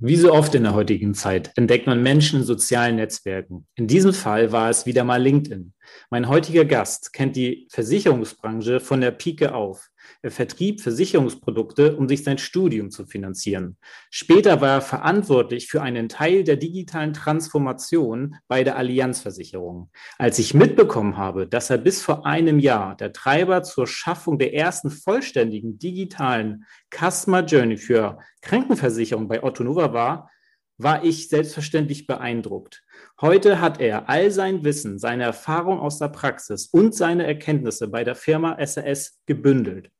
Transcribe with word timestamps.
Wie 0.00 0.16
so 0.16 0.32
oft 0.32 0.54
in 0.54 0.64
der 0.64 0.74
heutigen 0.74 1.14
Zeit 1.14 1.52
entdeckt 1.56 1.86
man 1.86 2.02
Menschen 2.02 2.40
in 2.40 2.44
sozialen 2.44 2.96
Netzwerken. 2.96 3.66
In 3.76 3.86
diesem 3.86 4.12
Fall 4.12 4.50
war 4.50 4.68
es 4.68 4.84
wieder 4.84 5.04
mal 5.04 5.22
LinkedIn. 5.22 5.74
Mein 6.10 6.28
heutiger 6.28 6.64
Gast 6.64 7.12
kennt 7.12 7.36
die 7.36 7.68
Versicherungsbranche 7.70 8.80
von 8.80 9.00
der 9.00 9.12
Pike 9.12 9.54
auf. 9.54 9.91
Er 10.24 10.30
vertrieb 10.30 10.80
Versicherungsprodukte, 10.80 11.96
um 11.96 12.08
sich 12.08 12.22
sein 12.22 12.38
Studium 12.38 12.92
zu 12.92 13.06
finanzieren. 13.06 13.76
Später 14.08 14.60
war 14.60 14.76
er 14.76 14.80
verantwortlich 14.80 15.66
für 15.66 15.82
einen 15.82 16.08
Teil 16.08 16.44
der 16.44 16.54
digitalen 16.54 17.12
Transformation 17.12 18.36
bei 18.46 18.62
der 18.62 18.76
Allianzversicherung. 18.76 19.90
Als 20.18 20.38
ich 20.38 20.54
mitbekommen 20.54 21.16
habe, 21.16 21.48
dass 21.48 21.70
er 21.70 21.78
bis 21.78 22.02
vor 22.02 22.24
einem 22.24 22.60
Jahr 22.60 22.96
der 22.96 23.12
Treiber 23.12 23.64
zur 23.64 23.88
Schaffung 23.88 24.38
der 24.38 24.54
ersten 24.54 24.90
vollständigen 24.90 25.80
digitalen 25.80 26.66
Customer 26.94 27.44
Journey 27.44 27.76
für 27.76 28.20
Krankenversicherung 28.42 29.26
bei 29.26 29.42
Otto 29.42 29.64
Nova 29.64 29.92
war, 29.92 30.30
war 30.78 31.04
ich 31.04 31.28
selbstverständlich 31.30 32.06
beeindruckt. 32.06 32.84
Heute 33.20 33.60
hat 33.60 33.80
er 33.80 34.08
all 34.08 34.30
sein 34.30 34.62
Wissen, 34.62 35.00
seine 35.00 35.24
Erfahrung 35.24 35.80
aus 35.80 35.98
der 35.98 36.08
Praxis 36.08 36.66
und 36.66 36.94
seine 36.94 37.26
Erkenntnisse 37.26 37.88
bei 37.88 38.04
der 38.04 38.14
Firma 38.14 38.56
SAS 38.64 39.20
gebündelt. 39.26 39.90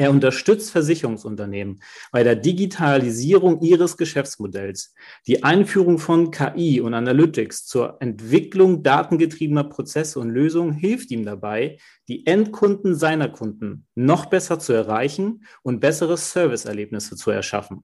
Er 0.00 0.12
unterstützt 0.12 0.70
Versicherungsunternehmen 0.70 1.80
bei 2.12 2.22
der 2.22 2.36
Digitalisierung 2.36 3.60
ihres 3.62 3.96
Geschäftsmodells, 3.96 4.94
die 5.26 5.42
Einführung 5.42 5.98
von 5.98 6.30
KI 6.30 6.80
und 6.80 6.94
Analytics 6.94 7.66
zur 7.66 7.96
Entwicklung 7.98 8.84
datengetriebener 8.84 9.64
Prozesse 9.64 10.20
und 10.20 10.30
Lösungen 10.30 10.72
hilft 10.72 11.10
ihm 11.10 11.24
dabei, 11.24 11.78
die 12.06 12.28
Endkunden 12.28 12.94
seiner 12.94 13.28
Kunden 13.28 13.88
noch 13.96 14.26
besser 14.26 14.60
zu 14.60 14.72
erreichen 14.72 15.44
und 15.64 15.80
bessere 15.80 16.16
Serviceerlebnisse 16.16 17.16
zu 17.16 17.32
erschaffen. 17.32 17.82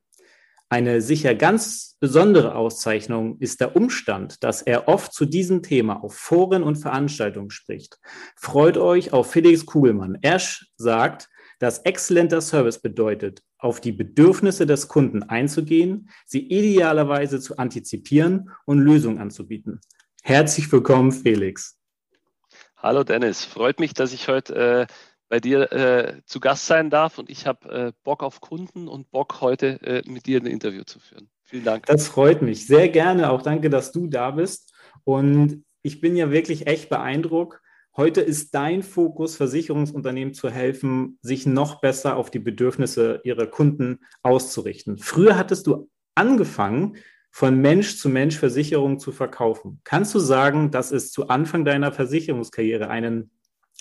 Eine 0.69 1.01
sicher 1.01 1.35
ganz 1.35 1.97
besondere 1.99 2.55
Auszeichnung 2.55 3.39
ist 3.41 3.61
der 3.61 3.75
Umstand, 3.75 4.45
dass 4.45 4.63
er 4.63 4.87
oft 4.87 5.13
zu 5.13 5.27
diesem 5.27 5.65
Thema 5.65 6.05
auf 6.05 6.15
Foren 6.15 6.63
und 6.63 6.77
Veranstaltungen 6.77 7.51
spricht. 7.51 7.99
Freut 8.37 8.79
euch 8.79 9.13
auf 9.13 9.33
Felix 9.33 9.67
Kugelmann. 9.67 10.17
Er 10.23 10.41
sagt, 10.77 11.29
dass 11.65 11.79
exzellenter 11.79 12.43
Service 12.43 12.79
bedeutet, 12.79 13.43
auf 13.57 13.81
die 13.81 13.93
Bedürfnisse 13.93 14.67
des 14.67 14.87
Kunden 14.87 15.23
einzugehen, 15.23 16.11
sie 16.27 16.47
idealerweise 16.47 17.41
zu 17.41 17.57
antizipieren 17.57 18.51
und 18.67 18.81
Lösungen 18.81 19.19
anzubieten. 19.19 19.81
Herzlich 20.23 20.71
willkommen, 20.71 21.11
Felix. 21.11 21.79
Hallo 22.77 23.03
Dennis, 23.03 23.47
freut 23.47 23.81
mich, 23.81 23.95
dass 23.95 24.13
ich 24.13 24.29
heute 24.29 24.55
äh, 24.55 24.95
bei 25.31 25.41
dir 25.41 25.73
äh, 25.73 26.21
zu 26.27 26.39
Gast 26.39 26.67
sein 26.67 26.91
darf 26.91 27.17
und 27.17 27.31
ich 27.31 27.47
habe 27.47 27.67
äh, 27.71 27.93
Bock 28.05 28.23
auf 28.23 28.43
Kunden 28.43 28.87
und 28.87 29.11
Bock 29.11 29.41
heute 29.41 29.81
äh, 29.81 30.03
mit 30.07 30.27
dir 30.27 30.43
ein 30.43 30.47
Interview 30.47 30.83
zu 30.85 31.01
führen. 31.01 31.31
Vielen 31.45 31.65
Dank. 31.65 31.87
Das 31.87 32.09
freut 32.09 32.43
mich 32.43 32.67
sehr 32.67 32.91
gerne. 32.91 33.31
Auch 33.31 33.41
danke, 33.41 33.71
dass 33.71 33.91
du 33.91 34.07
da 34.07 34.33
bist. 34.33 34.75
Und 35.05 35.65
ich 35.81 36.03
bin 36.03 36.15
ja 36.15 36.31
wirklich 36.31 36.67
echt 36.67 36.91
beeindruckt. 36.91 37.59
Heute 37.97 38.23
ist 38.23 38.57
dein 38.57 38.83
Fokus, 38.83 39.37
Versicherungsunternehmen 39.37 40.35
zu 40.35 40.51
helfen, 40.51 41.17
sich 41.23 41.47
noch 41.47 41.81
besser 41.81 42.17
auf 42.17 42.29
die 42.29 42.41
Bedürfnisse 42.41 43.21
ihrer 43.23 43.47
Kunden 43.47 44.01
auszurichten. 44.23 44.99
Früher 44.99 45.37
hattest 45.37 45.69
du 45.69 45.89
angefangen, 46.17 46.97
von 47.31 47.61
Mensch 47.61 47.97
zu 47.97 48.09
Mensch 48.09 48.37
Versicherungen 48.37 48.99
zu 48.99 49.13
verkaufen. 49.13 49.81
Kannst 49.85 50.13
du 50.15 50.19
sagen, 50.19 50.73
dass 50.73 50.91
es 50.91 51.13
zu 51.13 51.29
Anfang 51.29 51.65
deiner 51.65 51.93
Versicherungskarriere 51.93 52.89
einen 52.89 53.31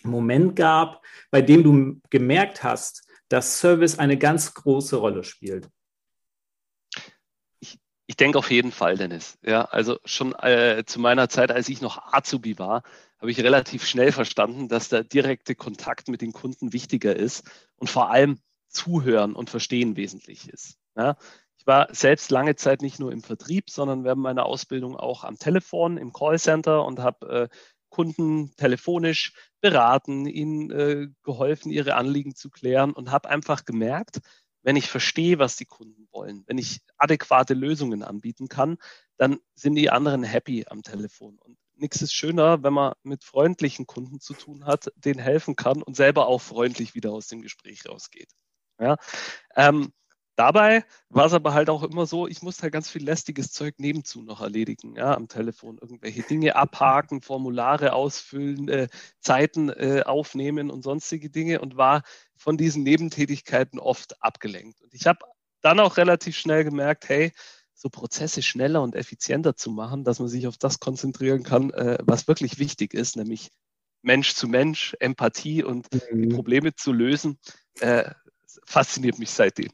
Moment 0.04 0.56
gab, 0.56 1.04
bei 1.32 1.42
dem 1.42 1.64
du 1.64 2.02
gemerkt 2.12 2.64
hast, 2.64 3.08
dass 3.30 3.60
Service 3.60 3.98
eine 3.98 4.18
ganz 4.18 4.54
große 4.54 4.96
Rolle 4.96 5.24
spielt? 5.24 5.70
Ich, 7.60 7.80
ich 8.06 8.18
denke 8.18 8.38
auf 8.38 8.52
jeden 8.52 8.72
Fall, 8.72 8.98
Dennis. 8.98 9.40
Ja, 9.42 9.66
also 9.66 9.98
schon 10.06 10.34
äh, 10.34 10.84
zu 10.86 11.00
meiner 11.00 11.30
Zeit, 11.30 11.52
als 11.52 11.70
ich 11.70 11.82
noch 11.82 12.14
Azubi 12.14 12.60
war, 12.60 12.84
habe 13.24 13.32
ich 13.32 13.40
relativ 13.40 13.86
schnell 13.86 14.12
verstanden, 14.12 14.68
dass 14.68 14.90
der 14.90 15.06
direkte 15.06 15.56
Kontakt 15.56 16.10
mit 16.10 16.22
den 16.22 16.34
Kunden 16.34 16.74
wichtiger 16.74 17.16
ist 17.16 17.50
und 17.78 17.90
vor 17.90 18.12
allem 18.12 18.38
Zuhören 18.68 19.34
und 19.34 19.50
Verstehen 19.50 19.96
wesentlich 19.96 20.50
ist. 20.50 20.78
Ja, 20.98 21.16
ich 21.58 21.66
war 21.66 21.88
selbst 21.96 22.32
lange 22.32 22.58
Zeit 22.58 22.82
nicht 22.82 23.00
nur 23.00 23.14
im 23.14 23.24
Vertrieb, 23.24 23.70
sondern 23.70 24.04
während 24.04 24.22
meiner 24.22 24.46
Ausbildung 24.46 24.98
auch 24.98 25.24
am 25.24 25.40
Telefon, 25.40 25.96
im 25.96 26.12
Callcenter 26.12 26.84
und 26.84 27.00
habe 27.00 27.50
äh, 27.50 27.56
Kunden 27.88 28.54
telefonisch 28.58 29.32
beraten, 29.62 30.26
ihnen 30.26 30.70
äh, 30.72 31.08
geholfen, 31.24 31.72
ihre 31.72 31.96
Anliegen 31.96 32.36
zu 32.36 32.50
klären 32.50 32.92
und 32.92 33.10
habe 33.10 33.30
einfach 33.30 33.64
gemerkt, 33.64 34.20
wenn 34.64 34.76
ich 34.76 34.90
verstehe, 34.90 35.40
was 35.40 35.56
die 35.56 35.66
Kunden 35.66 36.10
wollen, 36.12 36.44
wenn 36.48 36.58
ich 36.58 36.82
adäquate 36.98 37.54
Lösungen 37.54 38.04
anbieten 38.04 38.50
kann, 38.50 38.76
dann 39.16 39.40
sind 39.56 39.76
die 39.76 39.90
anderen 39.90 40.24
happy 40.24 40.66
am 40.68 40.82
Telefon. 40.82 41.38
Und 41.38 41.58
nichts 41.84 42.02
ist 42.02 42.14
schöner, 42.14 42.64
wenn 42.64 42.74
man 42.74 42.94
mit 43.04 43.24
freundlichen 43.24 43.86
Kunden 43.86 44.20
zu 44.20 44.34
tun 44.34 44.66
hat, 44.66 44.92
denen 44.96 45.20
helfen 45.20 45.56
kann 45.56 45.84
und 45.84 45.96
selber 45.96 46.28
auch 46.28 46.42
freundlich 46.42 46.96
wieder 46.96 47.12
aus 47.12 47.28
dem 47.28 47.42
Gespräch 47.42 47.88
rausgeht. 47.88 48.30
Ja, 48.80 48.98
ähm, 49.56 49.94
Dabei 50.36 50.84
war 51.10 51.28
es 51.28 51.34
aber 51.34 51.54
halt 51.54 51.70
auch 51.70 51.84
immer 51.84 52.08
so, 52.08 52.28
ich 52.28 52.42
musste 52.42 52.64
halt 52.64 52.74
ganz 52.74 52.90
viel 52.90 53.04
lästiges 53.04 53.52
Zeug 53.52 53.76
nebenzu 53.78 54.24
noch 54.24 54.42
erledigen, 54.42 54.96
ja, 54.96 55.14
am 55.14 55.28
Telefon. 55.28 55.78
Irgendwelche 55.80 56.24
Dinge 56.24 56.56
abhaken, 56.56 57.22
Formulare 57.22 57.94
ausfüllen, 57.94 58.68
äh, 58.68 58.88
Zeiten 59.20 59.70
äh, 59.70 60.02
aufnehmen 60.04 60.72
und 60.72 60.82
sonstige 60.82 61.30
Dinge 61.30 61.62
und 61.62 61.78
war 61.78 62.02
von 62.36 62.58
diesen 62.58 62.82
Nebentätigkeiten 62.82 63.78
oft 63.80 64.24
abgelenkt. 64.24 64.82
Und 64.82 64.96
ich 64.96 65.06
habe 65.06 65.20
dann 65.62 65.80
auch 65.80 65.98
relativ 65.98 66.36
schnell 66.36 66.64
gemerkt, 66.64 67.08
hey, 67.10 67.32
so 67.74 67.90
Prozesse 67.90 68.42
schneller 68.42 68.82
und 68.82 68.96
effizienter 68.96 69.56
zu 69.56 69.72
machen, 69.72 70.04
dass 70.04 70.20
man 70.20 70.30
sich 70.30 70.48
auf 70.48 70.58
das 70.58 70.80
konzentrieren 70.80 71.44
kann, 71.44 71.72
äh, 71.72 71.98
was 72.04 72.28
wirklich 72.28 72.60
wichtig 72.60 72.94
ist, 72.94 73.18
nämlich 73.18 73.50
Mensch 74.02 74.36
zu 74.36 74.48
Mensch, 74.48 74.96
Empathie 75.00 75.64
und 75.64 75.88
mhm. 76.12 76.30
Probleme 76.30 76.76
zu 76.76 76.92
lösen, 76.92 77.40
äh, 77.80 78.12
fasziniert 78.66 79.18
mich 79.20 79.32
seitdem. 79.32 79.72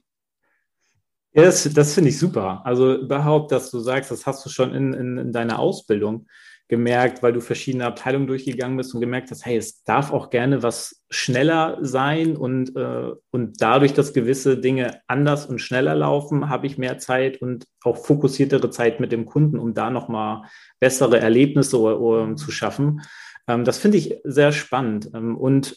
Ja, 1.34 1.44
das, 1.44 1.72
das 1.74 1.94
finde 1.94 2.10
ich 2.10 2.18
super. 2.18 2.66
Also 2.66 2.96
überhaupt, 2.96 3.52
dass 3.52 3.70
du 3.70 3.80
sagst, 3.80 4.10
das 4.10 4.26
hast 4.26 4.46
du 4.46 4.50
schon 4.50 4.74
in, 4.74 4.94
in, 4.94 5.18
in 5.18 5.32
deiner 5.32 5.60
Ausbildung 5.60 6.28
gemerkt, 6.70 7.24
weil 7.24 7.34
du 7.34 7.42
verschiedene 7.42 7.86
Abteilungen 7.86 8.28
durchgegangen 8.28 8.78
bist 8.78 8.94
und 8.94 9.02
gemerkt 9.02 9.32
hast, 9.32 9.44
hey, 9.44 9.58
es 9.58 9.84
darf 9.84 10.14
auch 10.14 10.30
gerne 10.30 10.62
was 10.62 11.04
schneller 11.10 11.80
sein 11.82 12.38
und, 12.38 12.76
äh, 12.76 13.12
und 13.32 13.60
dadurch, 13.60 13.94
dass 13.94 14.14
gewisse 14.14 14.56
Dinge 14.58 15.02
anders 15.08 15.48
und 15.48 15.60
schneller 15.60 15.96
laufen, 15.96 16.48
habe 16.48 16.68
ich 16.68 16.78
mehr 16.78 17.00
Zeit 17.00 17.42
und 17.42 17.66
auch 17.84 17.98
fokussiertere 17.98 18.70
Zeit 18.70 19.00
mit 19.00 19.12
dem 19.12 19.26
Kunden, 19.26 19.58
um 19.58 19.74
da 19.74 19.90
nochmal 19.90 20.44
bessere 20.80 21.20
Erlebnisse 21.20 21.80
oder, 21.80 22.36
zu 22.36 22.52
schaffen. 22.52 23.02
Ähm, 23.48 23.66
das 23.66 23.80
finde 23.80 23.98
ich 23.98 24.20
sehr 24.24 24.52
spannend 24.52 25.10
ähm, 25.16 25.36
und 25.36 25.76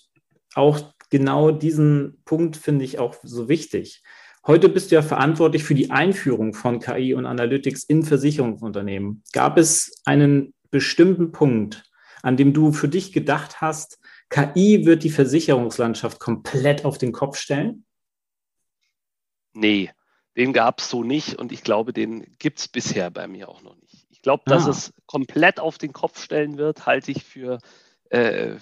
auch 0.55 0.93
genau 1.09 1.51
diesen 1.53 2.21
Punkt 2.27 2.59
finde 2.59 2.85
ich 2.85 2.99
auch 2.99 3.17
so 3.23 3.49
wichtig. 3.49 4.03
Heute 4.47 4.69
bist 4.69 4.91
du 4.91 4.97
ja 4.97 5.03
verantwortlich 5.03 5.65
für 5.65 5.75
die 5.75 5.91
Einführung 5.91 6.53
von 6.53 6.81
KI 6.81 7.15
und 7.15 7.25
Analytics 7.25 7.85
in 7.85 8.03
Versicherungsunternehmen. 8.03 9.23
Gab 9.33 9.56
es 9.56 10.03
einen 10.05 10.53
bestimmten 10.73 11.31
Punkt, 11.31 11.85
an 12.23 12.37
dem 12.37 12.53
du 12.53 12.73
für 12.73 12.89
dich 12.89 13.13
gedacht 13.13 13.61
hast, 13.61 14.01
KI 14.29 14.87
wird 14.87 15.05
die 15.05 15.11
Versicherungslandschaft 15.11 16.19
komplett 16.19 16.85
auf 16.85 16.99
den 16.99 17.13
Kopf 17.13 17.37
stellen? 17.39 17.85
Nee, 19.53 19.91
den 20.37 20.53
gab 20.53 20.81
es 20.81 20.89
so 20.89 21.05
nicht 21.05 21.35
und 21.35 21.53
ich 21.53 21.63
glaube, 21.63 21.93
den 21.93 22.37
gibt 22.39 22.59
es 22.59 22.69
bisher 22.69 23.11
bei 23.11 23.29
mir 23.29 23.49
auch 23.49 23.63
noch 23.63 23.77
nicht. 23.77 24.07
Ich 24.09 24.23
glaube, 24.23 24.45
dass 24.47 24.67
ah. 24.67 24.71
es 24.71 24.95
komplett 25.07 25.61
auf 25.61 25.77
den 25.79 25.93
Kopf 25.93 26.21
stellen 26.21 26.57
wird, 26.57 26.87
halte 26.87 27.11
ich 27.11 27.23
für, 27.23 27.59
äh, 28.09 28.57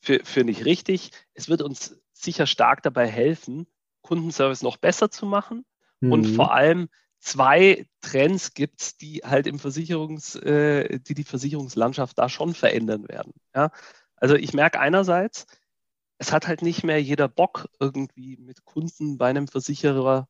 für, 0.00 0.24
für 0.24 0.44
nicht 0.44 0.64
richtig. 0.64 1.12
Es 1.34 1.48
wird 1.48 1.62
uns 1.62 1.96
sicher 2.12 2.46
stark 2.46 2.82
dabei 2.82 3.06
helfen, 3.06 3.68
Kundenservice 4.02 4.62
noch 4.62 4.78
besser 4.78 5.10
zu 5.10 5.26
machen 5.26 5.64
mhm. 6.00 6.12
und 6.12 6.24
vor 6.26 6.52
allem 6.52 6.88
zwei 7.18 7.86
Trends 8.00 8.54
gibt 8.54 9.00
die 9.00 9.22
halt 9.24 9.46
im 9.46 9.58
Versicherungs, 9.58 10.36
äh, 10.36 10.98
die 11.00 11.14
die 11.14 11.24
Versicherungslandschaft 11.24 12.18
da 12.18 12.28
schon 12.28 12.54
verändern 12.54 13.08
werden. 13.08 13.32
Ja? 13.54 13.70
Also 14.16 14.34
ich 14.34 14.54
merke 14.54 14.80
einerseits, 14.80 15.46
es 16.18 16.32
hat 16.32 16.46
halt 16.46 16.62
nicht 16.62 16.84
mehr 16.84 17.02
jeder 17.02 17.28
Bock, 17.28 17.68
irgendwie 17.78 18.36
mit 18.36 18.64
Kunden 18.64 19.18
bei 19.18 19.28
einem 19.28 19.48
Versicherer 19.48 20.28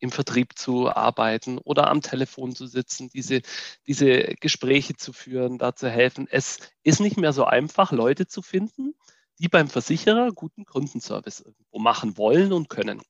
im 0.00 0.10
Vertrieb 0.12 0.56
zu 0.56 0.88
arbeiten 0.88 1.58
oder 1.58 1.88
am 1.88 2.02
Telefon 2.02 2.54
zu 2.54 2.66
sitzen, 2.66 3.08
diese, 3.08 3.42
diese 3.86 4.34
Gespräche 4.40 4.94
zu 4.96 5.12
führen, 5.12 5.58
da 5.58 5.74
zu 5.74 5.90
helfen. 5.90 6.28
Es 6.30 6.60
ist 6.84 7.00
nicht 7.00 7.16
mehr 7.16 7.32
so 7.32 7.44
einfach, 7.44 7.90
Leute 7.90 8.26
zu 8.26 8.42
finden, 8.42 8.94
die 9.38 9.48
beim 9.48 9.68
Versicherer 9.68 10.32
guten 10.32 10.64
Kundenservice 10.64 11.40
irgendwo 11.40 11.78
machen 11.78 12.16
wollen 12.16 12.52
und 12.52 12.68
können. 12.68 13.02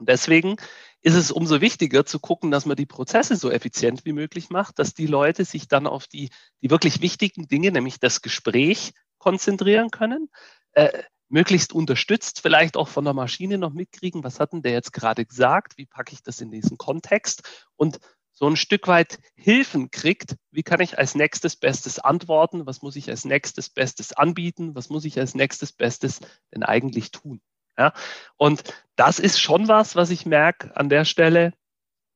Und 0.00 0.08
deswegen 0.08 0.56
ist 1.02 1.14
es 1.14 1.30
umso 1.30 1.60
wichtiger 1.60 2.06
zu 2.06 2.18
gucken, 2.18 2.50
dass 2.50 2.66
man 2.66 2.76
die 2.76 2.86
Prozesse 2.86 3.36
so 3.36 3.50
effizient 3.50 4.04
wie 4.06 4.14
möglich 4.14 4.48
macht, 4.48 4.78
dass 4.78 4.94
die 4.94 5.06
Leute 5.06 5.44
sich 5.44 5.68
dann 5.68 5.86
auf 5.86 6.06
die, 6.06 6.30
die 6.62 6.70
wirklich 6.70 7.02
wichtigen 7.02 7.46
Dinge, 7.48 7.70
nämlich 7.70 8.00
das 8.00 8.22
Gespräch, 8.22 8.94
konzentrieren 9.18 9.90
können. 9.90 10.30
Äh, 10.72 11.02
möglichst 11.28 11.72
unterstützt, 11.72 12.40
vielleicht 12.40 12.76
auch 12.76 12.88
von 12.88 13.04
der 13.04 13.14
Maschine 13.14 13.58
noch 13.58 13.72
mitkriegen, 13.72 14.24
was 14.24 14.40
hat 14.40 14.52
denn 14.52 14.62
der 14.62 14.72
jetzt 14.72 14.92
gerade 14.92 15.24
gesagt, 15.24 15.76
wie 15.76 15.86
packe 15.86 16.12
ich 16.12 16.22
das 16.22 16.40
in 16.40 16.50
diesen 16.50 16.76
Kontext 16.76 17.68
und 17.76 18.00
so 18.32 18.46
ein 18.46 18.56
Stück 18.56 18.88
weit 18.88 19.18
Hilfen 19.34 19.90
kriegt, 19.90 20.36
wie 20.50 20.62
kann 20.62 20.80
ich 20.80 20.98
als 20.98 21.14
nächstes 21.14 21.56
Bestes 21.56 21.98
antworten, 21.98 22.64
was 22.64 22.80
muss 22.80 22.96
ich 22.96 23.10
als 23.10 23.26
nächstes 23.26 23.68
Bestes 23.68 24.14
anbieten, 24.14 24.74
was 24.74 24.88
muss 24.88 25.04
ich 25.04 25.20
als 25.20 25.34
nächstes 25.34 25.72
Bestes 25.72 26.20
denn 26.54 26.62
eigentlich 26.62 27.10
tun. 27.10 27.42
Ja? 27.78 27.92
Und 28.36 28.62
das 28.96 29.18
ist 29.18 29.40
schon 29.40 29.68
was, 29.68 29.96
was 29.96 30.10
ich 30.10 30.26
merke 30.26 30.76
an 30.76 30.88
der 30.88 31.04
Stelle. 31.04 31.52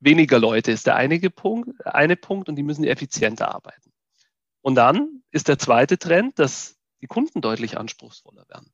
Weniger 0.01 0.39
Leute 0.39 0.71
ist 0.71 0.87
der 0.87 0.97
einige 0.97 1.31
Punkt, 1.31 1.87
eine 1.87 2.17
Punkt 2.17 2.49
und 2.49 2.56
die 2.56 2.62
müssen 2.62 2.85
effizienter 2.85 3.55
arbeiten. 3.55 3.93
Und 4.61 4.75
dann 4.75 5.23
ist 5.31 5.49
der 5.49 5.59
zweite 5.59 5.99
Trend, 5.99 6.39
dass 6.39 6.77
die 7.01 7.06
Kunden 7.06 7.41
deutlich 7.41 7.79
anspruchsvoller 7.79 8.49
werden. 8.49 8.73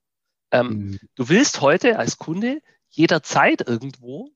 Ähm, 0.53 0.69
mhm. 0.69 1.01
Du 1.15 1.29
willst 1.29 1.61
heute 1.61 1.99
als 1.99 2.17
Kunde 2.17 2.61
jederzeit 2.89 3.67
irgendwo 3.67 4.31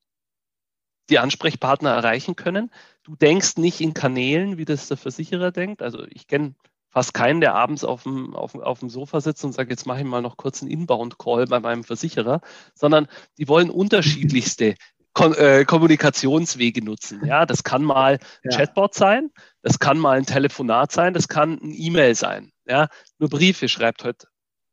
die 1.11 1.19
Ansprechpartner 1.19 1.91
erreichen 1.91 2.37
können. 2.37 2.70
Du 3.02 3.17
denkst 3.17 3.56
nicht 3.56 3.81
in 3.81 3.94
Kanälen, 3.94 4.56
wie 4.56 4.64
das 4.64 4.88
der 4.88 4.96
Versicherer 4.96 5.52
denkt. 5.52 5.82
Also 5.82 6.05
ich 6.06 6.26
kenne 6.26 6.55
fast 6.94 7.12
keinen, 7.12 7.41
der 7.41 7.55
abends 7.55 7.85
auf 7.85 8.05
dem, 8.05 8.35
auf, 8.37 8.55
auf 8.55 8.79
dem 8.79 8.88
Sofa 8.88 9.20
sitzt 9.20 9.44
und 9.44 9.52
sagt, 9.52 9.70
jetzt 9.70 9.85
mache 9.85 9.99
ich 9.99 10.05
mal 10.05 10.23
noch 10.23 10.37
kurz 10.37 10.62
einen 10.62 10.70
Inbound-Call 10.70 11.46
bei 11.46 11.58
meinem 11.58 11.82
Versicherer, 11.82 12.41
sondern 12.73 13.08
die 13.37 13.49
wollen 13.49 13.69
unterschiedlichste 13.69 14.76
Kon 15.12 15.35
äh, 15.35 15.64
Kommunikationswege 15.64 16.85
nutzen. 16.85 17.25
Ja, 17.26 17.46
das 17.46 17.64
kann 17.64 17.82
mal 17.82 18.14
ein 18.14 18.50
ja. 18.50 18.56
Chatbot 18.56 18.94
sein, 18.94 19.31
das 19.62 19.79
kann 19.81 19.99
mal 19.99 20.17
ein 20.17 20.26
Telefonat 20.26 20.93
sein, 20.93 21.14
das 21.14 21.29
kann 21.29 21.58
ein 21.62 21.75
E-Mail 21.76 22.14
sein. 22.14 22.52
Ja, 22.64 22.88
nur 23.19 23.29
Briefe 23.29 23.69
schreibt 23.69 24.05
heute 24.05 24.29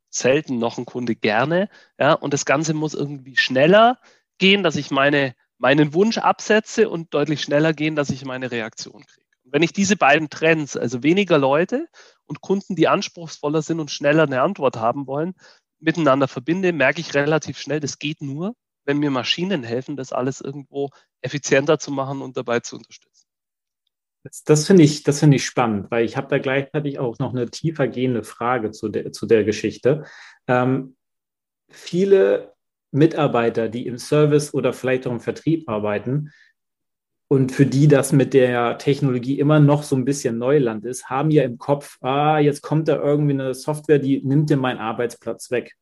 selten 0.08 0.58
noch 0.58 0.78
ein 0.78 0.84
Kunde 0.84 1.16
gerne. 1.16 1.68
Ja, 1.98 2.12
und 2.12 2.32
das 2.34 2.44
Ganze 2.44 2.72
muss 2.72 2.94
irgendwie 2.94 3.36
schneller 3.36 3.98
gehen, 4.38 4.62
dass 4.62 4.76
ich 4.76 4.90
meine, 4.90 5.34
meinen 5.58 5.92
Wunsch 5.92 6.18
absetze 6.18 6.88
und 6.88 7.14
deutlich 7.14 7.42
schneller 7.42 7.72
gehen, 7.72 7.96
dass 7.96 8.10
ich 8.10 8.24
meine 8.24 8.50
Reaktion 8.50 9.04
kriege. 9.06 9.21
Wenn 9.52 9.62
ich 9.62 9.74
diese 9.74 9.96
beiden 9.96 10.30
Trends, 10.30 10.76
also 10.76 11.02
weniger 11.02 11.36
Leute 11.36 11.86
und 12.24 12.40
Kunden, 12.40 12.74
die 12.74 12.88
anspruchsvoller 12.88 13.60
sind 13.60 13.80
und 13.80 13.90
schneller 13.90 14.22
eine 14.22 14.40
Antwort 14.40 14.76
haben 14.76 15.06
wollen, 15.06 15.34
miteinander 15.78 16.26
verbinde, 16.26 16.72
merke 16.72 17.00
ich 17.00 17.14
relativ 17.14 17.58
schnell, 17.58 17.78
das 17.78 17.98
geht 17.98 18.22
nur, 18.22 18.54
wenn 18.84 18.98
mir 18.98 19.10
Maschinen 19.10 19.62
helfen, 19.62 19.96
das 19.96 20.12
alles 20.12 20.40
irgendwo 20.40 20.88
effizienter 21.20 21.78
zu 21.78 21.92
machen 21.92 22.22
und 22.22 22.36
dabei 22.36 22.60
zu 22.60 22.76
unterstützen. 22.76 23.26
Das, 24.24 24.42
das 24.44 24.66
finde 24.66 24.84
ich, 24.84 25.02
das 25.02 25.22
ich 25.22 25.44
spannend, 25.44 25.90
weil 25.90 26.04
ich 26.04 26.16
habe 26.16 26.28
da 26.28 26.38
gleichzeitig 26.38 26.98
auch 26.98 27.18
noch 27.18 27.34
eine 27.34 27.50
tiefer 27.50 27.88
gehende 27.88 28.22
Frage 28.22 28.70
zu 28.70 28.88
der, 28.88 29.12
zu 29.12 29.26
der 29.26 29.44
Geschichte. 29.44 30.04
Ähm, 30.46 30.96
viele 31.68 32.54
Mitarbeiter, 32.90 33.68
die 33.68 33.86
im 33.86 33.98
Service 33.98 34.54
oder 34.54 34.72
vielleicht 34.72 35.06
auch 35.06 35.12
im 35.12 35.20
Vertrieb 35.20 35.68
arbeiten 35.68 36.30
und 37.32 37.50
für 37.50 37.64
die 37.64 37.88
das 37.88 38.12
mit 38.12 38.34
der 38.34 38.76
Technologie 38.76 39.38
immer 39.38 39.58
noch 39.58 39.82
so 39.82 39.96
ein 39.96 40.04
bisschen 40.04 40.36
Neuland 40.36 40.84
ist, 40.84 41.08
haben 41.08 41.30
ja 41.30 41.42
im 41.44 41.56
Kopf, 41.56 41.96
ah, 42.02 42.38
jetzt 42.38 42.60
kommt 42.62 42.88
da 42.88 42.96
irgendwie 42.96 43.32
eine 43.32 43.54
Software, 43.54 43.98
die 43.98 44.20
nimmt 44.22 44.50
dir 44.50 44.58
meinen 44.58 44.78
Arbeitsplatz 44.78 45.50
weg 45.50 45.74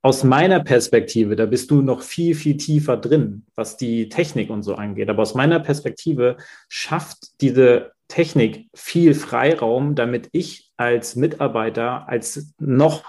aus 0.00 0.24
meiner 0.24 0.60
Perspektive, 0.60 1.36
da 1.36 1.44
bist 1.44 1.70
du 1.70 1.82
noch 1.82 2.00
viel, 2.00 2.34
viel 2.34 2.56
tiefer 2.56 2.96
drin, 2.96 3.44
was 3.54 3.76
die 3.76 4.08
Technik 4.08 4.48
und 4.48 4.62
so 4.62 4.74
angeht. 4.74 5.10
Aber 5.10 5.22
aus 5.22 5.34
meiner 5.34 5.60
Perspektive 5.60 6.38
schafft 6.68 7.40
diese 7.42 7.92
Technik 8.06 8.68
viel 8.74 9.14
Freiraum, 9.14 9.96
damit 9.96 10.30
ich 10.32 10.72
als 10.78 11.14
Mitarbeiter, 11.14 12.08
als 12.08 12.54
noch 12.58 13.04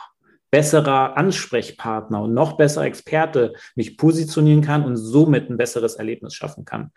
besserer 0.52 1.16
Ansprechpartner 1.16 2.24
und 2.24 2.34
noch 2.34 2.58
besserer 2.58 2.86
Experte 2.86 3.54
mich 3.76 3.96
positionieren 3.96 4.62
kann 4.62 4.84
und 4.84 4.98
somit 4.98 5.50
ein 5.50 5.58
besseres 5.58 5.96
Erlebnis 5.96 6.34
schaffen 6.34 6.66
kann. 6.66 6.92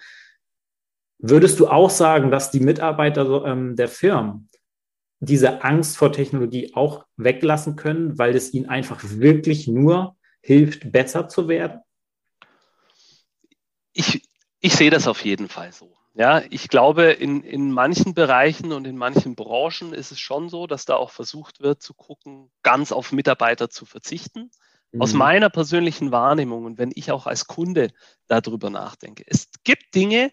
Würdest 1.24 1.60
du 1.60 1.68
auch 1.68 1.88
sagen, 1.88 2.32
dass 2.32 2.50
die 2.50 2.58
Mitarbeiter 2.58 3.44
ähm, 3.46 3.76
der 3.76 3.86
Firmen 3.86 4.50
diese 5.20 5.62
Angst 5.62 5.96
vor 5.96 6.12
Technologie 6.12 6.72
auch 6.74 7.06
weglassen 7.16 7.76
können, 7.76 8.18
weil 8.18 8.34
es 8.34 8.52
ihnen 8.52 8.68
einfach 8.68 9.00
wirklich 9.04 9.68
nur 9.68 10.16
hilft, 10.40 10.90
besser 10.90 11.28
zu 11.28 11.46
werden? 11.46 11.80
Ich, 13.92 14.28
ich 14.58 14.74
sehe 14.74 14.90
das 14.90 15.06
auf 15.06 15.24
jeden 15.24 15.48
Fall 15.48 15.72
so. 15.72 15.94
Ja, 16.14 16.42
ich 16.50 16.68
glaube, 16.68 17.04
in, 17.12 17.44
in 17.44 17.70
manchen 17.70 18.14
Bereichen 18.14 18.72
und 18.72 18.84
in 18.84 18.98
manchen 18.98 19.36
Branchen 19.36 19.94
ist 19.94 20.10
es 20.10 20.18
schon 20.18 20.48
so, 20.48 20.66
dass 20.66 20.86
da 20.86 20.96
auch 20.96 21.10
versucht 21.10 21.60
wird, 21.62 21.80
zu 21.80 21.94
gucken, 21.94 22.50
ganz 22.64 22.90
auf 22.90 23.12
Mitarbeiter 23.12 23.70
zu 23.70 23.86
verzichten. 23.86 24.50
Mhm. 24.90 25.02
Aus 25.02 25.12
meiner 25.12 25.50
persönlichen 25.50 26.10
Wahrnehmung 26.10 26.64
und 26.64 26.78
wenn 26.78 26.90
ich 26.94 27.12
auch 27.12 27.26
als 27.26 27.46
Kunde 27.46 27.92
darüber 28.26 28.70
nachdenke, 28.70 29.22
es 29.26 29.48
gibt 29.62 29.94
Dinge, 29.94 30.32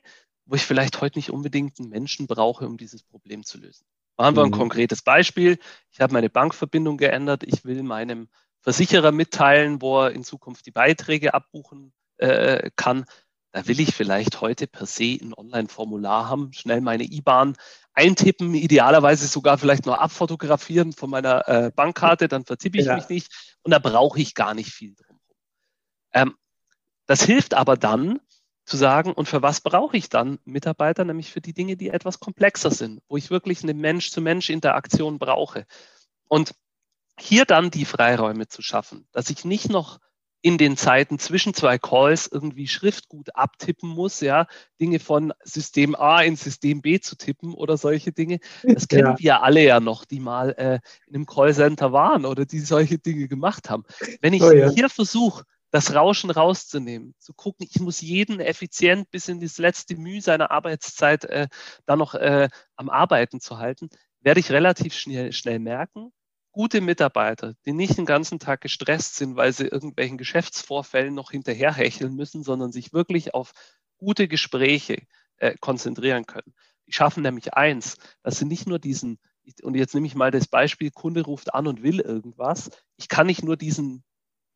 wo 0.49 0.55
ich 0.55 0.63
vielleicht 0.63 0.99
heute 0.99 1.19
nicht 1.19 1.29
unbedingt 1.29 1.79
einen 1.79 1.89
Menschen 1.89 2.27
brauche, 2.27 2.65
um 2.65 2.77
dieses 2.77 3.03
Problem 3.03 3.43
zu 3.43 3.59
lösen. 3.59 3.85
Machen 4.17 4.35
wir 4.35 4.43
ein 4.43 4.49
mhm. 4.49 4.57
konkretes 4.57 5.01
Beispiel. 5.03 5.59
Ich 5.91 6.01
habe 6.01 6.11
meine 6.11 6.29
Bankverbindung 6.29 6.97
geändert. 6.97 7.43
Ich 7.43 7.63
will 7.65 7.83
meinem 7.83 8.29
Versicherer 8.61 9.11
mitteilen, 9.11 9.81
wo 9.81 10.01
er 10.01 10.11
in 10.11 10.23
Zukunft 10.23 10.65
die 10.65 10.71
Beiträge 10.71 11.33
abbuchen 11.33 11.93
äh, 12.17 12.71
kann. 12.75 13.05
Da 13.51 13.67
will 13.67 13.79
ich 13.79 13.93
vielleicht 13.93 14.41
heute 14.41 14.67
per 14.67 14.85
se 14.85 15.17
ein 15.21 15.33
Online-Formular 15.33 16.27
haben, 16.27 16.51
schnell 16.51 16.81
meine 16.81 17.03
IBAN 17.03 17.55
eintippen, 17.93 18.53
idealerweise 18.53 19.27
sogar 19.27 19.57
vielleicht 19.57 19.85
noch 19.85 19.97
abfotografieren 19.97 20.93
von 20.93 21.09
meiner 21.09 21.47
äh, 21.47 21.71
Bankkarte, 21.75 22.27
dann 22.27 22.45
vertippe 22.45 22.79
ich 22.79 22.85
ja. 22.85 22.95
mich 22.95 23.09
nicht 23.09 23.57
und 23.63 23.71
da 23.71 23.79
brauche 23.79 24.19
ich 24.19 24.35
gar 24.35 24.53
nicht 24.53 24.71
viel 24.71 24.95
drum. 24.95 25.19
Ähm, 26.13 26.35
das 27.07 27.23
hilft 27.23 27.53
aber 27.55 27.75
dann, 27.75 28.19
zu 28.69 28.77
sagen, 28.77 29.13
und 29.13 29.27
für 29.27 29.41
was 29.41 29.61
brauche 29.61 29.97
ich 29.97 30.09
dann 30.09 30.39
Mitarbeiter? 30.45 31.03
Nämlich 31.03 31.31
für 31.31 31.41
die 31.41 31.53
Dinge, 31.53 31.75
die 31.75 31.89
etwas 31.89 32.19
komplexer 32.19 32.71
sind, 32.71 33.01
wo 33.09 33.17
ich 33.17 33.31
wirklich 33.31 33.63
eine 33.63 33.73
Mensch-zu-Mensch-Interaktion 33.73 35.17
brauche. 35.17 35.65
Und 36.27 36.53
hier 37.19 37.45
dann 37.45 37.71
die 37.71 37.85
Freiräume 37.85 38.47
zu 38.47 38.61
schaffen, 38.61 39.07
dass 39.11 39.29
ich 39.29 39.43
nicht 39.43 39.69
noch 39.69 39.99
in 40.41 40.57
den 40.57 40.77
Zeiten 40.77 41.19
zwischen 41.19 41.53
zwei 41.53 41.77
Calls 41.77 42.29
irgendwie 42.31 42.67
Schriftgut 42.67 43.35
abtippen 43.35 43.89
muss, 43.89 44.21
ja, 44.21 44.47
Dinge 44.79 44.99
von 44.99 45.33
System 45.43 45.95
A 45.95 46.21
in 46.21 46.37
System 46.37 46.81
B 46.81 46.99
zu 47.01 47.17
tippen 47.17 47.53
oder 47.53 47.75
solche 47.75 48.13
Dinge. 48.13 48.39
Das 48.63 48.87
kennen 48.87 49.07
ja. 49.07 49.19
wir 49.19 49.43
alle 49.43 49.63
ja 49.63 49.81
noch, 49.81 50.05
die 50.05 50.21
mal 50.21 50.51
äh, 50.51 50.79
in 51.07 51.15
einem 51.15 51.25
Callcenter 51.25 51.91
waren 51.91 52.25
oder 52.25 52.45
die 52.45 52.59
solche 52.59 52.99
Dinge 52.99 53.27
gemacht 53.27 53.69
haben. 53.69 53.83
Wenn 54.21 54.33
ich 54.33 54.43
oh 54.43 54.51
ja. 54.51 54.69
hier 54.69 54.89
versuche, 54.89 55.43
das 55.71 55.93
Rauschen 55.93 56.31
rauszunehmen, 56.31 57.13
zu 57.19 57.33
gucken, 57.33 57.67
ich 57.69 57.79
muss 57.79 58.01
jeden 58.01 58.39
effizient 58.39 59.09
bis 59.11 59.27
in 59.27 59.39
das 59.39 59.57
letzte 59.57 59.95
Mühe 59.95 60.21
seiner 60.21 60.51
Arbeitszeit 60.51 61.25
äh, 61.25 61.47
da 61.85 61.95
noch 61.95 62.15
äh, 62.15 62.49
am 62.75 62.89
Arbeiten 62.89 63.39
zu 63.39 63.57
halten, 63.57 63.89
werde 64.21 64.39
ich 64.39 64.51
relativ 64.51 64.93
schnell, 64.93 65.31
schnell 65.31 65.59
merken, 65.59 66.11
gute 66.51 66.81
Mitarbeiter, 66.81 67.53
die 67.65 67.73
nicht 67.73 67.97
den 67.97 68.05
ganzen 68.05 68.39
Tag 68.39 68.61
gestresst 68.61 69.15
sind, 69.15 69.35
weil 69.35 69.53
sie 69.53 69.67
irgendwelchen 69.67 70.17
Geschäftsvorfällen 70.17 71.13
noch 71.13 71.31
hinterherhecheln 71.31 72.15
müssen, 72.15 72.43
sondern 72.43 72.71
sich 72.71 72.91
wirklich 72.91 73.33
auf 73.33 73.53
gute 73.97 74.27
Gespräche 74.27 75.03
äh, 75.37 75.55
konzentrieren 75.59 76.25
können. 76.25 76.53
Die 76.87 76.93
schaffen 76.93 77.21
nämlich 77.21 77.53
eins, 77.53 77.97
dass 78.23 78.39
sie 78.39 78.45
nicht 78.45 78.67
nur 78.67 78.79
diesen, 78.79 79.19
und 79.61 79.75
jetzt 79.75 79.93
nehme 79.93 80.07
ich 80.07 80.15
mal 80.15 80.31
das 80.31 80.47
Beispiel, 80.47 80.89
Kunde 80.89 81.21
ruft 81.21 81.53
an 81.53 81.67
und 81.67 81.83
will 81.83 81.99
irgendwas. 81.99 82.71
Ich 82.97 83.09
kann 83.09 83.27
nicht 83.27 83.43
nur 83.43 83.55
diesen 83.55 84.03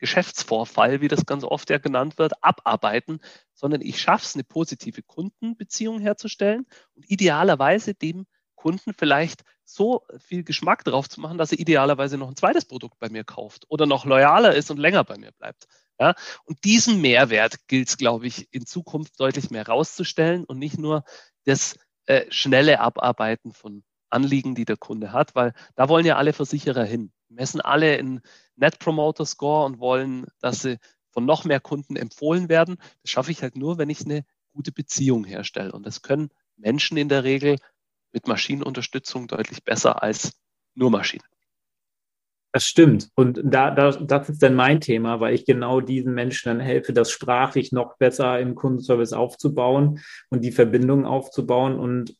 Geschäftsvorfall, 0.04 1.00
wie 1.00 1.08
das 1.08 1.26
ganz 1.26 1.46
oft 1.46 1.70
ja 1.70 1.78
genannt 1.78 2.18
wird, 2.18 2.34
abarbeiten, 2.44 3.22
sondern 3.54 3.80
ich 3.80 4.02
schaffe 4.02 4.26
es, 4.26 4.36
eine 4.36 4.44
positive 4.44 5.02
Kundenbeziehung 5.02 6.02
herzustellen 6.02 6.68
und 6.94 7.10
idealerweise 7.10 7.94
dem 7.94 8.26
Kunden 8.56 8.94
vielleicht 8.94 9.44
so 9.64 10.06
viel 10.20 10.44
Geschmack 10.44 10.84
drauf 10.84 11.08
zu 11.08 11.22
machen, 11.22 11.38
dass 11.38 11.54
er 11.54 11.60
idealerweise 11.60 12.18
noch 12.18 12.28
ein 12.28 12.36
zweites 12.36 12.66
Produkt 12.66 13.00
bei 13.00 13.08
mir 13.08 13.24
kauft 13.24 13.64
oder 13.70 13.86
noch 13.86 14.04
loyaler 14.04 14.54
ist 14.54 14.70
und 14.72 14.78
länger 14.78 15.06
bei 15.06 15.18
mir 15.18 15.32
bleibt. 15.32 15.68
Ja, 15.98 16.16
und 16.44 16.62
diesen 16.66 17.00
Mehrwert 17.00 17.66
gilt 17.70 17.88
es, 17.88 17.96
glaube 17.96 18.28
ich, 18.28 18.54
in 18.54 18.66
Zukunft 18.66 19.18
deutlich 19.22 19.52
mehr 19.52 19.66
rauszustellen 19.66 20.44
und 20.44 20.60
nicht 20.60 20.78
nur 20.78 21.06
das 21.46 21.78
äh, 22.08 22.26
schnelle 22.30 22.82
Abarbeiten 22.82 23.54
von 23.54 23.86
Anliegen, 24.10 24.54
die 24.54 24.66
der 24.66 24.76
Kunde 24.76 25.14
hat, 25.14 25.34
weil 25.34 25.54
da 25.78 25.88
wollen 25.88 26.06
ja 26.06 26.18
alle 26.18 26.34
Versicherer 26.34 26.84
hin. 26.84 27.14
Messen 27.34 27.62
alle 27.62 27.96
in 27.98 28.22
Net 28.56 28.80
Promoter 28.80 29.26
Score 29.26 29.66
und 29.66 29.80
wollen, 29.80 30.26
dass 30.40 30.62
sie 30.62 30.78
von 31.12 31.26
noch 31.26 31.46
mehr 31.46 31.60
Kunden 31.60 31.96
empfohlen 31.96 32.50
werden. 32.50 32.78
Das 33.02 33.12
schaffe 33.12 33.32
ich 33.32 33.42
halt 33.42 33.56
nur, 33.56 33.78
wenn 33.78 33.90
ich 33.90 34.06
eine 34.06 34.26
gute 34.52 34.72
Beziehung 34.72 35.26
herstelle. 35.26 35.72
Und 35.72 35.86
das 35.86 36.02
können 36.02 36.30
Menschen 36.58 36.98
in 36.98 37.10
der 37.10 37.24
Regel 37.24 37.58
mit 38.12 38.28
Maschinenunterstützung 38.28 39.28
deutlich 39.28 39.64
besser 39.64 40.04
als 40.04 40.40
nur 40.76 40.92
Maschinen. 40.92 41.26
Das 42.52 42.68
stimmt. 42.68 43.10
Und 43.16 43.42
da, 43.44 43.72
da, 43.72 43.92
das 43.92 44.30
ist 44.30 44.44
dann 44.44 44.54
mein 44.54 44.80
Thema, 44.80 45.20
weil 45.20 45.34
ich 45.34 45.46
genau 45.46 45.82
diesen 45.82 46.14
Menschen 46.14 46.50
dann 46.50 46.60
helfe, 46.60 46.94
das 46.94 47.10
sprachlich 47.10 47.72
noch 47.72 47.98
besser 47.98 48.40
im 48.40 48.54
Kundenservice 48.54 49.14
aufzubauen 49.14 50.00
und 50.30 50.44
die 50.44 50.52
Verbindung 50.52 51.06
aufzubauen 51.06 51.80
und, 51.80 52.16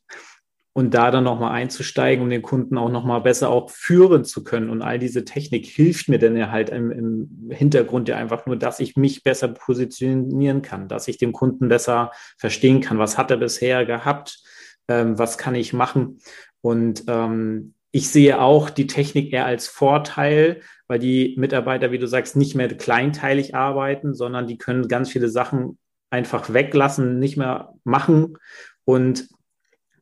und 0.76 0.92
da 0.92 1.12
dann 1.12 1.22
nochmal 1.22 1.52
einzusteigen, 1.52 2.22
um 2.24 2.28
den 2.28 2.42
Kunden 2.42 2.76
auch 2.76 2.90
nochmal 2.90 3.20
besser 3.20 3.48
auch 3.48 3.70
führen 3.70 4.24
zu 4.24 4.42
können. 4.42 4.70
Und 4.70 4.82
all 4.82 4.98
diese 4.98 5.24
Technik 5.24 5.66
hilft 5.66 6.08
mir 6.08 6.18
dann 6.18 6.36
ja 6.36 6.50
halt 6.50 6.68
im, 6.70 6.90
im 6.90 7.50
Hintergrund 7.50 8.08
ja 8.08 8.16
einfach 8.16 8.44
nur, 8.44 8.56
dass 8.56 8.80
ich 8.80 8.96
mich 8.96 9.22
besser 9.22 9.48
positionieren 9.48 10.62
kann, 10.62 10.88
dass 10.88 11.06
ich 11.06 11.16
den 11.16 11.32
Kunden 11.32 11.68
besser 11.68 12.10
verstehen 12.38 12.80
kann, 12.80 12.98
was 12.98 13.16
hat 13.16 13.30
er 13.30 13.36
bisher 13.36 13.86
gehabt, 13.86 14.42
ähm, 14.88 15.16
was 15.16 15.38
kann 15.38 15.54
ich 15.54 15.72
machen. 15.72 16.18
Und 16.60 17.04
ähm, 17.06 17.74
ich 17.92 18.10
sehe 18.10 18.40
auch 18.40 18.68
die 18.68 18.88
Technik 18.88 19.32
eher 19.32 19.46
als 19.46 19.68
Vorteil, 19.68 20.60
weil 20.88 20.98
die 20.98 21.36
Mitarbeiter, 21.38 21.92
wie 21.92 21.98
du 22.00 22.08
sagst, 22.08 22.34
nicht 22.34 22.56
mehr 22.56 22.66
kleinteilig 22.66 23.54
arbeiten, 23.54 24.12
sondern 24.12 24.48
die 24.48 24.58
können 24.58 24.88
ganz 24.88 25.08
viele 25.08 25.28
Sachen 25.28 25.78
einfach 26.10 26.52
weglassen, 26.52 27.20
nicht 27.20 27.36
mehr 27.36 27.74
machen 27.84 28.38
und 28.84 29.28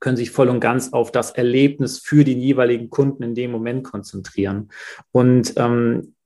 können 0.02 0.16
sich 0.16 0.32
voll 0.32 0.48
und 0.48 0.60
ganz 0.60 0.92
auf 0.92 1.12
das 1.12 1.30
Erlebnis 1.30 2.00
für 2.00 2.24
den 2.24 2.40
jeweiligen 2.40 2.90
Kunden 2.90 3.22
in 3.22 3.34
dem 3.34 3.52
Moment 3.52 3.84
konzentrieren. 3.84 4.70
Und, 5.12 5.54
ähm, 5.56 6.16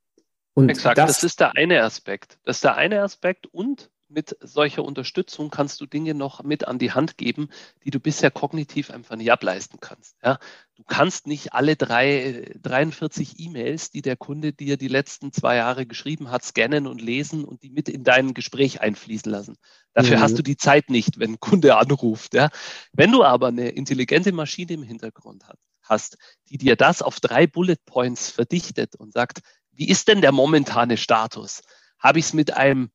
und 0.55 0.71
Exakt, 0.71 0.97
das, 0.97 1.09
das 1.09 1.25
ist 1.25 1.41
der 1.41 1.55
eine 1.57 1.83
Aspekt. 1.83 2.39
Das 2.45 2.57
ist 2.57 2.65
der 2.65 2.77
eine 2.77 3.03
Aspekt 3.03 3.47
und 3.47 3.91
mit 4.09 4.37
solcher 4.41 4.85
Unterstützung 4.85 5.51
kannst 5.51 5.81
du 5.81 5.87
Dinge 5.87 6.15
noch 6.15 6.43
mit 6.43 6.67
an 6.69 6.79
die 6.79 6.93
Hand 6.93 7.19
geben, 7.19 7.49
die 7.85 7.91
du 7.91 7.99
bisher 7.99 8.31
kognitiv 8.31 8.91
einfach 8.91 9.17
nicht 9.17 9.33
ableisten 9.33 9.81
kannst. 9.81 10.17
Ja? 10.23 10.39
Du 10.77 10.85
kannst 10.85 11.27
nicht 11.27 11.55
alle 11.55 11.77
drei, 11.77 12.53
43 12.63 13.41
E-Mails, 13.41 13.91
die 13.91 14.03
der 14.03 14.17
Kunde 14.17 14.53
dir 14.53 14.77
die 14.77 14.89
letzten 14.89 15.33
zwei 15.33 15.57
Jahre 15.57 15.87
geschrieben 15.87 16.31
hat, 16.31 16.45
scannen 16.45 16.87
und 16.87 17.01
lesen 17.01 17.45
und 17.45 17.63
die 17.63 17.71
mit 17.71 17.89
in 17.89 18.05
dein 18.05 18.35
Gespräch 18.35 18.81
einfließen 18.81 19.31
lassen. 19.31 19.57
Dafür 19.93 20.19
mhm. 20.19 20.21
hast 20.23 20.39
du 20.39 20.43
die 20.43 20.57
Zeit 20.57 20.91
nicht, 20.91 21.19
wenn 21.19 21.33
ein 21.33 21.41
Kunde 21.41 21.77
anruft. 21.77 22.35
Ja? 22.35 22.51
Wenn 22.93 23.13
du 23.13 23.25
aber 23.25 23.49
eine 23.49 23.71
intelligente 23.71 24.33
Maschine 24.33 24.75
im 24.75 24.83
Hintergrund 24.83 25.45
hast, 25.83 26.19
die 26.49 26.59
dir 26.59 26.77
das 26.77 27.03
auf 27.03 27.21
drei 27.21 27.47
Bullet 27.47 27.79
Points 27.87 28.31
verdichtet 28.31 28.95
und 28.97 29.13
sagt, 29.13 29.41
wie 29.73 29.89
ist 29.89 30.09
denn 30.09 30.21
der 30.21 30.33
momentane 30.33 30.97
Status? 30.97 31.63
Habe 31.99 32.19
ich 32.19 32.27
es 32.27 32.33
mit 32.35 32.55
einem 32.55 32.91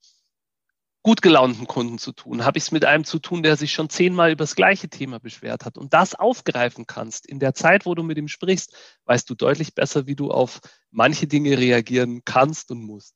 gut 1.03 1.21
gelaunten 1.21 1.67
Kunden 1.67 1.97
zu 1.97 2.11
tun? 2.11 2.45
Habe 2.45 2.57
ich 2.57 2.65
es 2.65 2.71
mit 2.71 2.85
einem 2.85 3.03
zu 3.03 3.19
tun, 3.19 3.43
der 3.43 3.57
sich 3.57 3.73
schon 3.73 3.89
zehnmal 3.89 4.31
über 4.31 4.43
das 4.43 4.55
gleiche 4.55 4.89
Thema 4.89 5.19
beschwert 5.19 5.65
hat 5.65 5.77
und 5.77 5.93
das 5.93 6.15
aufgreifen 6.15 6.85
kannst 6.87 7.25
in 7.25 7.39
der 7.39 7.53
Zeit, 7.53 7.85
wo 7.85 7.95
du 7.95 8.03
mit 8.03 8.17
ihm 8.17 8.27
sprichst, 8.27 8.75
weißt 9.05 9.29
du 9.29 9.35
deutlich 9.35 9.73
besser, 9.73 10.07
wie 10.07 10.15
du 10.15 10.31
auf 10.31 10.59
manche 10.91 11.27
Dinge 11.27 11.57
reagieren 11.57 12.21
kannst 12.25 12.71
und 12.71 12.83
musst. 12.83 13.15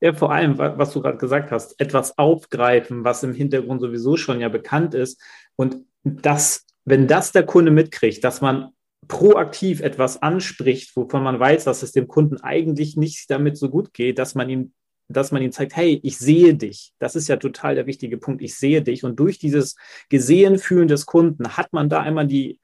Ja, 0.00 0.12
vor 0.12 0.32
allem, 0.32 0.58
was 0.58 0.92
du 0.92 1.00
gerade 1.00 1.16
gesagt 1.18 1.50
hast, 1.50 1.80
etwas 1.80 2.18
aufgreifen, 2.18 3.04
was 3.04 3.22
im 3.22 3.32
Hintergrund 3.32 3.80
sowieso 3.80 4.16
schon 4.16 4.40
ja 4.40 4.48
bekannt 4.48 4.92
ist. 4.92 5.20
Und 5.56 5.78
das, 6.02 6.66
wenn 6.84 7.06
das 7.06 7.32
der 7.32 7.46
Kunde 7.46 7.70
mitkriegt, 7.70 8.22
dass 8.22 8.40
man 8.40 8.70
proaktiv 9.08 9.80
etwas 9.80 10.20
anspricht, 10.20 10.94
wovon 10.96 11.22
man 11.22 11.38
weiß, 11.38 11.64
dass 11.64 11.82
es 11.82 11.92
dem 11.92 12.08
Kunden 12.08 12.38
eigentlich 12.40 12.96
nicht 12.96 13.30
damit 13.30 13.56
so 13.56 13.70
gut 13.70 13.94
geht, 13.94 14.18
dass 14.18 14.34
man 14.34 14.50
ihm 14.50 14.72
dass 15.08 15.32
man 15.32 15.42
ihm 15.42 15.52
zeigt, 15.52 15.76
hey, 15.76 16.00
ich 16.02 16.18
sehe 16.18 16.54
dich. 16.54 16.92
Das 16.98 17.14
ist 17.16 17.28
ja 17.28 17.36
total 17.36 17.74
der 17.74 17.86
wichtige 17.86 18.16
Punkt. 18.16 18.42
Ich 18.42 18.56
sehe 18.56 18.82
dich. 18.82 19.04
Und 19.04 19.18
durch 19.20 19.38
dieses 19.38 19.76
Gesehen 20.08 20.58
fühlen 20.58 20.88
des 20.88 21.06
Kunden 21.06 21.56
hat 21.56 21.72
man 21.72 21.88
da 21.88 22.00
einmal 22.00 22.26
die, 22.26 22.60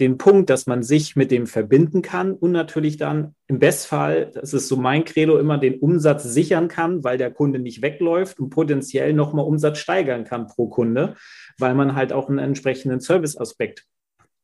den 0.00 0.18
Punkt, 0.18 0.50
dass 0.50 0.66
man 0.66 0.82
sich 0.82 1.16
mit 1.16 1.30
dem 1.30 1.46
verbinden 1.46 2.02
kann 2.02 2.32
und 2.32 2.52
natürlich 2.52 2.98
dann 2.98 3.34
im 3.46 3.58
Bestfall, 3.58 4.30
das 4.34 4.52
ist 4.52 4.68
so 4.68 4.76
mein 4.76 5.04
Credo, 5.04 5.38
immer 5.38 5.58
den 5.58 5.78
Umsatz 5.78 6.24
sichern 6.24 6.68
kann, 6.68 7.02
weil 7.02 7.16
der 7.16 7.30
Kunde 7.30 7.58
nicht 7.58 7.80
wegläuft 7.80 8.38
und 8.38 8.50
potenziell 8.50 9.14
nochmal 9.14 9.46
Umsatz 9.46 9.78
steigern 9.78 10.24
kann 10.24 10.48
pro 10.48 10.68
Kunde, 10.68 11.16
weil 11.58 11.74
man 11.74 11.94
halt 11.94 12.12
auch 12.12 12.28
einen 12.28 12.38
entsprechenden 12.38 13.00
Serviceaspekt 13.00 13.86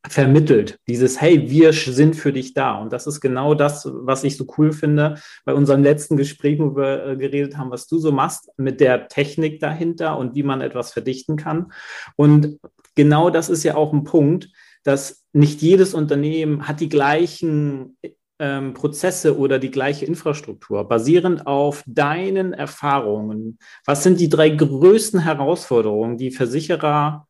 vermittelt. 0.08 0.78
Dieses, 0.88 1.20
hey, 1.20 1.48
wir 1.48 1.72
sind 1.72 2.16
für 2.16 2.32
dich 2.32 2.54
da. 2.54 2.78
Und 2.80 2.92
das 2.92 3.06
ist 3.06 3.20
genau 3.20 3.54
das, 3.54 3.88
was 3.90 4.24
ich 4.24 4.36
so 4.36 4.46
cool 4.58 4.72
finde 4.72 5.16
bei 5.44 5.54
unserem 5.54 5.82
letzten 5.82 6.16
Gespräch, 6.16 6.58
wo 6.58 6.76
wir 6.76 7.06
äh, 7.06 7.16
geredet 7.16 7.56
haben, 7.56 7.70
was 7.70 7.86
du 7.86 7.98
so 7.98 8.10
machst 8.10 8.50
mit 8.56 8.80
der 8.80 9.08
Technik 9.08 9.60
dahinter 9.60 10.18
und 10.18 10.34
wie 10.34 10.42
man 10.42 10.60
etwas 10.60 10.92
verdichten 10.92 11.36
kann. 11.36 11.72
Und 12.16 12.58
genau 12.94 13.30
das 13.30 13.48
ist 13.48 13.62
ja 13.62 13.76
auch 13.76 13.92
ein 13.92 14.04
Punkt, 14.04 14.48
dass 14.82 15.24
nicht 15.32 15.62
jedes 15.62 15.94
Unternehmen 15.94 16.66
hat 16.66 16.80
die 16.80 16.88
gleichen 16.88 17.96
ähm, 18.40 18.74
Prozesse 18.74 19.38
oder 19.38 19.60
die 19.60 19.70
gleiche 19.70 20.04
Infrastruktur. 20.04 20.88
Basierend 20.88 21.46
auf 21.46 21.84
deinen 21.86 22.52
Erfahrungen, 22.52 23.58
was 23.86 24.02
sind 24.02 24.18
die 24.18 24.28
drei 24.28 24.50
größten 24.50 25.20
Herausforderungen, 25.20 26.18
die 26.18 26.32
Versicherer 26.32 27.28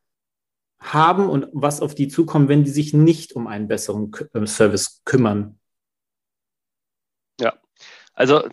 haben 0.82 1.28
und 1.28 1.46
was 1.52 1.80
auf 1.80 1.94
die 1.94 2.08
zukommt, 2.08 2.48
wenn 2.48 2.64
die 2.64 2.70
sich 2.70 2.92
nicht 2.92 3.34
um 3.34 3.46
einen 3.46 3.68
besseren 3.68 4.12
äh, 4.34 4.46
Service 4.46 5.02
kümmern? 5.04 5.58
Ja, 7.40 7.54
also 8.14 8.48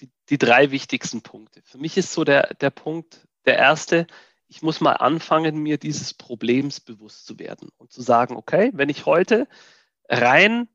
die, 0.00 0.10
die 0.28 0.38
drei 0.38 0.70
wichtigsten 0.70 1.22
Punkte. 1.22 1.62
Für 1.64 1.78
mich 1.78 1.96
ist 1.96 2.12
so 2.12 2.24
der, 2.24 2.54
der 2.54 2.70
Punkt, 2.70 3.26
der 3.46 3.56
erste, 3.56 4.06
ich 4.48 4.62
muss 4.62 4.80
mal 4.80 4.92
anfangen, 4.92 5.58
mir 5.58 5.78
dieses 5.78 6.12
Problems 6.14 6.80
bewusst 6.80 7.26
zu 7.26 7.38
werden 7.38 7.70
und 7.78 7.90
zu 7.90 8.02
sagen, 8.02 8.36
okay, 8.36 8.70
wenn 8.74 8.90
ich 8.90 9.06
heute 9.06 9.48
rein 10.08 10.68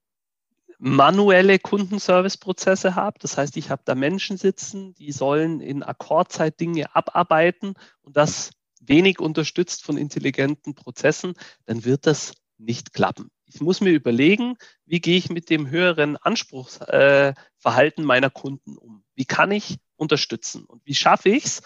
manuelle 0.80 1.60
Kundenservice-Prozesse 1.60 2.96
habe, 2.96 3.20
das 3.20 3.38
heißt, 3.38 3.56
ich 3.56 3.70
habe 3.70 3.84
da 3.86 3.94
Menschen 3.94 4.38
sitzen, 4.38 4.96
die 4.96 5.12
sollen 5.12 5.62
in 5.62 5.84
Akkordzeit 5.84 6.60
Dinge 6.60 6.96
abarbeiten 6.96 7.76
und 8.02 8.18
das 8.18 8.50
wenig 8.82 9.20
unterstützt 9.20 9.84
von 9.84 9.98
intelligenten 9.98 10.76
Prozessen, 10.76 11.34
dann 11.66 11.86
wird 11.86 12.06
das 12.06 12.34
nicht 12.58 12.94
klappen. 12.94 13.30
Ich 13.46 13.60
muss 13.60 13.82
mir 13.82 13.92
überlegen, 13.92 14.56
wie 14.86 15.02
gehe 15.02 15.18
ich 15.18 15.30
mit 15.30 15.50
dem 15.50 15.70
höheren 15.70 16.18
Anspruchsverhalten 16.18 18.04
äh, 18.04 18.08
meiner 18.08 18.30
Kunden 18.30 18.78
um? 18.78 19.04
Wie 19.16 19.26
kann 19.26 19.52
ich 19.52 19.78
unterstützen? 19.96 20.66
Und 20.66 20.82
wie 20.86 20.96
schaffe 20.96 21.30
ich 21.30 21.46
es? 21.46 21.62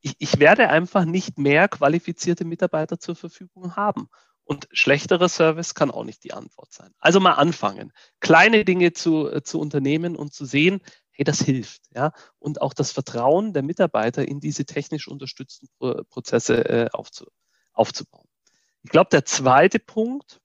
Ich 0.00 0.38
werde 0.38 0.68
einfach 0.68 1.04
nicht 1.04 1.38
mehr 1.38 1.68
qualifizierte 1.68 2.44
Mitarbeiter 2.44 2.98
zur 2.98 3.16
Verfügung 3.16 3.76
haben. 3.76 4.08
Und 4.44 4.68
schlechterer 4.72 5.28
Service 5.28 5.74
kann 5.74 5.90
auch 5.90 6.04
nicht 6.04 6.24
die 6.24 6.32
Antwort 6.32 6.72
sein. 6.72 6.92
Also 6.98 7.20
mal 7.20 7.34
anfangen, 7.34 7.92
kleine 8.18 8.64
Dinge 8.64 8.92
zu, 8.92 9.30
äh, 9.30 9.42
zu 9.42 9.60
unternehmen 9.60 10.16
und 10.16 10.34
zu 10.34 10.44
sehen, 10.44 10.80
hey, 11.20 11.24
das 11.24 11.42
hilft. 11.42 11.82
Ja? 11.94 12.12
Und 12.38 12.62
auch 12.62 12.72
das 12.72 12.92
Vertrauen 12.92 13.52
der 13.52 13.62
Mitarbeiter 13.62 14.26
in 14.26 14.40
diese 14.40 14.64
technisch 14.64 15.06
unterstützten 15.06 15.68
Prozesse 16.08 16.64
äh, 16.68 16.88
aufzu 16.92 17.26
aufzubauen. 17.72 18.26
Ich 18.82 18.90
glaube, 18.90 19.10
der 19.10 19.24
zweite 19.24 19.78
Punkt 19.78 20.40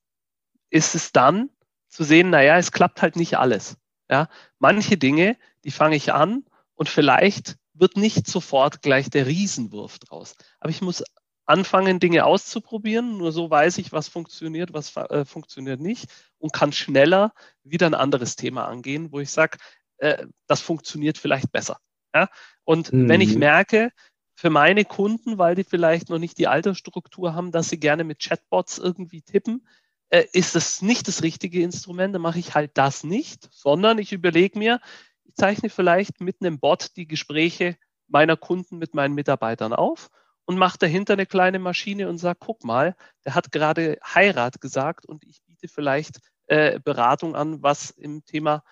ist 0.70 0.94
es 0.94 1.12
dann 1.12 1.50
zu 1.88 2.04
sehen, 2.04 2.30
naja, 2.30 2.58
es 2.58 2.72
klappt 2.72 3.02
halt 3.02 3.16
nicht 3.16 3.38
alles. 3.38 3.78
Ja? 4.10 4.28
Manche 4.60 4.98
Dinge, 4.98 5.38
die 5.64 5.72
fange 5.72 5.96
ich 5.96 6.14
an 6.14 6.46
und 6.76 6.90
vielleicht 6.90 7.56
wird 7.74 7.96
nicht 7.98 8.28
sofort 8.28 8.82
gleich 8.82 9.10
der 9.10 9.28
Riesenwurf 9.28 10.00
draus. 10.00 10.36
Aber 10.60 10.70
ich 10.70 10.82
muss 10.82 11.04
anfangen, 11.46 12.00
Dinge 12.00 12.26
auszuprobieren. 12.26 13.18
Nur 13.18 13.32
so 13.32 13.50
weiß 13.50 13.78
ich, 13.78 13.92
was 13.92 14.08
funktioniert, 14.08 14.74
was 14.74 14.96
äh, 14.96 15.26
funktioniert 15.26 15.80
nicht 15.80 16.10
und 16.38 16.54
kann 16.54 16.74
schneller 16.74 17.34
wieder 17.64 17.88
ein 17.88 17.94
anderes 17.94 18.36
Thema 18.36 18.68
angehen, 18.68 19.12
wo 19.12 19.20
ich 19.20 19.32
sage, 19.32 19.58
äh, 19.98 20.26
das 20.48 20.62
funktioniert 20.62 21.18
vielleicht 21.18 21.52
besser. 21.52 21.80
Ja? 22.14 22.30
Und 22.64 22.92
mhm. 22.92 23.10
wenn 23.10 23.22
ich 23.22 23.34
mhm. 23.34 23.40
merke, 23.40 23.92
für 24.38 24.50
meine 24.50 24.84
Kunden, 24.84 25.38
weil 25.38 25.56
die 25.56 25.64
vielleicht 25.64 26.10
noch 26.10 26.20
nicht 26.20 26.38
die 26.38 26.48
Altersstruktur 26.48 27.34
haben, 27.34 27.52
dass 27.52 27.70
sie 27.70 27.80
gerne 27.80 28.04
mit 28.04 28.20
Chatbots 28.20 28.78
irgendwie 28.78 29.22
tippen, 29.22 29.66
äh, 30.10 30.26
ist 30.34 30.56
das 30.56 30.82
nicht 30.82 31.08
das 31.08 31.24
richtige 31.24 31.62
Instrument, 31.62 32.14
dann 32.14 32.22
mache 32.22 32.40
ich 32.40 32.54
halt 32.54 32.72
das 32.76 33.04
nicht, 33.04 33.48
sondern 33.52 33.98
ich 33.98 34.12
überlege 34.12 34.60
mir, 34.60 34.82
ich 35.24 35.36
zeichne 35.36 35.70
vielleicht 35.70 36.22
mit 36.22 36.38
einem 36.42 36.60
Bot 36.60 36.96
die 36.98 37.08
Gespräche 37.08 37.78
meiner 38.08 38.38
Kunden 38.38 38.78
mit 38.78 38.94
meinen 38.94 39.16
Mitarbeitern 39.16 39.74
auf 39.74 40.10
und 40.46 40.58
mache 40.58 40.78
dahinter 40.78 41.14
eine 41.14 41.26
kleine 41.26 41.60
Maschine 41.60 42.08
und 42.08 42.18
sage, 42.18 42.38
guck 42.40 42.64
mal, 42.64 42.96
der 43.26 43.36
hat 43.36 43.52
gerade 43.52 43.98
Heirat 44.04 44.62
gesagt 44.62 45.06
und 45.06 45.24
ich 45.24 45.42
biete 45.44 45.68
vielleicht 45.68 46.20
äh, 46.48 46.80
Beratung 46.80 47.36
an, 47.36 47.64
was 47.64 47.90
im 47.90 48.24
Thema 48.26 48.64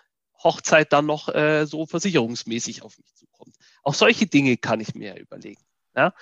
Hochzeit 0.44 0.94
dann 0.94 1.06
noch 1.06 1.30
äh, 1.30 1.66
so 1.66 1.86
versicherungsmäßig 1.86 2.82
auf 2.82 2.98
mich 2.98 3.14
zukommt. 3.16 3.56
Auch 3.84 3.94
solche 3.94 4.28
Dinge 4.28 4.58
kann 4.58 4.80
ich 4.80 4.96
mir 4.96 5.20
überlegen. 5.20 5.62
Ja? 5.96 6.14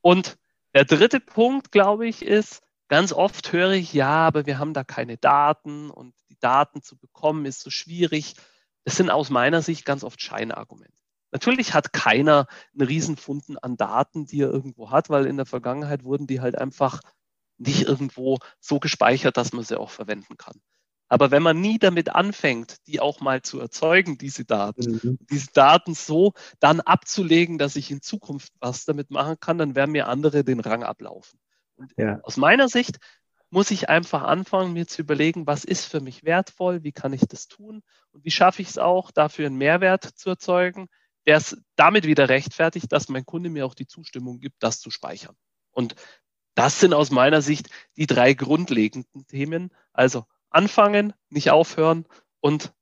Und 0.00 0.38
der 0.74 0.84
dritte 0.84 1.20
Punkt, 1.20 1.72
glaube 1.72 2.06
ich, 2.06 2.22
ist, 2.22 2.62
ganz 2.88 3.12
oft 3.12 3.52
höre 3.52 3.72
ich, 3.72 3.92
ja, 3.92 4.26
aber 4.26 4.46
wir 4.46 4.58
haben 4.58 4.74
da 4.74 4.84
keine 4.84 5.16
Daten 5.16 5.90
und 5.90 6.14
die 6.28 6.38
Daten 6.38 6.82
zu 6.82 6.96
bekommen 6.96 7.46
ist 7.46 7.60
so 7.60 7.70
schwierig. 7.70 8.34
Das 8.84 8.96
sind 8.96 9.10
aus 9.10 9.30
meiner 9.30 9.62
Sicht 9.62 9.84
ganz 9.84 10.04
oft 10.04 10.20
Scheinargumente. 10.20 10.92
Natürlich 11.30 11.72
hat 11.72 11.94
keiner 11.94 12.46
einen 12.74 12.86
Riesenfunden 12.86 13.56
an 13.58 13.76
Daten, 13.76 14.26
die 14.26 14.42
er 14.42 14.50
irgendwo 14.50 14.90
hat, 14.90 15.08
weil 15.08 15.26
in 15.26 15.38
der 15.38 15.46
Vergangenheit 15.46 16.04
wurden 16.04 16.26
die 16.26 16.40
halt 16.40 16.58
einfach 16.58 17.00
nicht 17.56 17.82
irgendwo 17.82 18.38
so 18.60 18.78
gespeichert, 18.78 19.36
dass 19.36 19.52
man 19.52 19.64
sie 19.64 19.78
auch 19.78 19.90
verwenden 19.90 20.36
kann. 20.36 20.60
Aber 21.12 21.30
wenn 21.30 21.42
man 21.42 21.60
nie 21.60 21.78
damit 21.78 22.14
anfängt, 22.14 22.78
die 22.86 22.98
auch 22.98 23.20
mal 23.20 23.42
zu 23.42 23.60
erzeugen, 23.60 24.16
diese 24.16 24.46
Daten, 24.46 24.98
mhm. 25.02 25.18
diese 25.30 25.52
Daten 25.52 25.92
so 25.92 26.32
dann 26.58 26.80
abzulegen, 26.80 27.58
dass 27.58 27.76
ich 27.76 27.90
in 27.90 28.00
Zukunft 28.00 28.50
was 28.60 28.86
damit 28.86 29.10
machen 29.10 29.36
kann, 29.38 29.58
dann 29.58 29.74
werden 29.74 29.90
mir 29.90 30.08
andere 30.08 30.42
den 30.42 30.58
Rang 30.58 30.82
ablaufen. 30.82 31.38
Und 31.76 31.92
ja. 31.98 32.18
aus 32.22 32.38
meiner 32.38 32.70
Sicht 32.70 32.96
muss 33.50 33.70
ich 33.70 33.90
einfach 33.90 34.22
anfangen, 34.22 34.72
mir 34.72 34.86
zu 34.86 35.02
überlegen, 35.02 35.46
was 35.46 35.64
ist 35.66 35.84
für 35.84 36.00
mich 36.00 36.24
wertvoll, 36.24 36.82
wie 36.82 36.92
kann 36.92 37.12
ich 37.12 37.26
das 37.28 37.46
tun 37.46 37.82
und 38.12 38.24
wie 38.24 38.30
schaffe 38.30 38.62
ich 38.62 38.68
es 38.68 38.78
auch, 38.78 39.10
dafür 39.10 39.48
einen 39.48 39.58
Mehrwert 39.58 40.04
zu 40.04 40.30
erzeugen, 40.30 40.88
der 41.26 41.36
es 41.36 41.58
damit 41.76 42.06
wieder 42.06 42.30
rechtfertigt, 42.30 42.90
dass 42.90 43.10
mein 43.10 43.26
Kunde 43.26 43.50
mir 43.50 43.66
auch 43.66 43.74
die 43.74 43.86
Zustimmung 43.86 44.40
gibt, 44.40 44.62
das 44.62 44.80
zu 44.80 44.90
speichern. 44.90 45.36
Und 45.72 45.94
das 46.54 46.80
sind 46.80 46.94
aus 46.94 47.10
meiner 47.10 47.42
Sicht 47.42 47.68
die 47.98 48.06
drei 48.06 48.32
grundlegenden 48.32 49.26
Themen. 49.26 49.74
Also 49.92 50.24
anfangen, 50.54 51.12
nicht 51.30 51.50
aufhören 51.50 52.06
und 52.40 52.72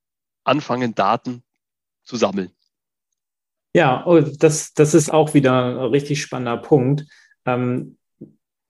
anfangen, 0.45 0.95
Daten 0.95 1.43
zu 2.03 2.17
sammeln. 2.17 2.51
Ja, 3.73 4.05
oh, 4.07 4.21
das, 4.21 4.75
das 4.75 4.95
ist 4.95 5.13
auch 5.13 5.35
wieder 5.35 5.65
ein 5.65 5.91
richtig 5.91 6.21
spannender 6.21 6.57
Punkt. 6.57 7.05
Ähm, 7.47 7.99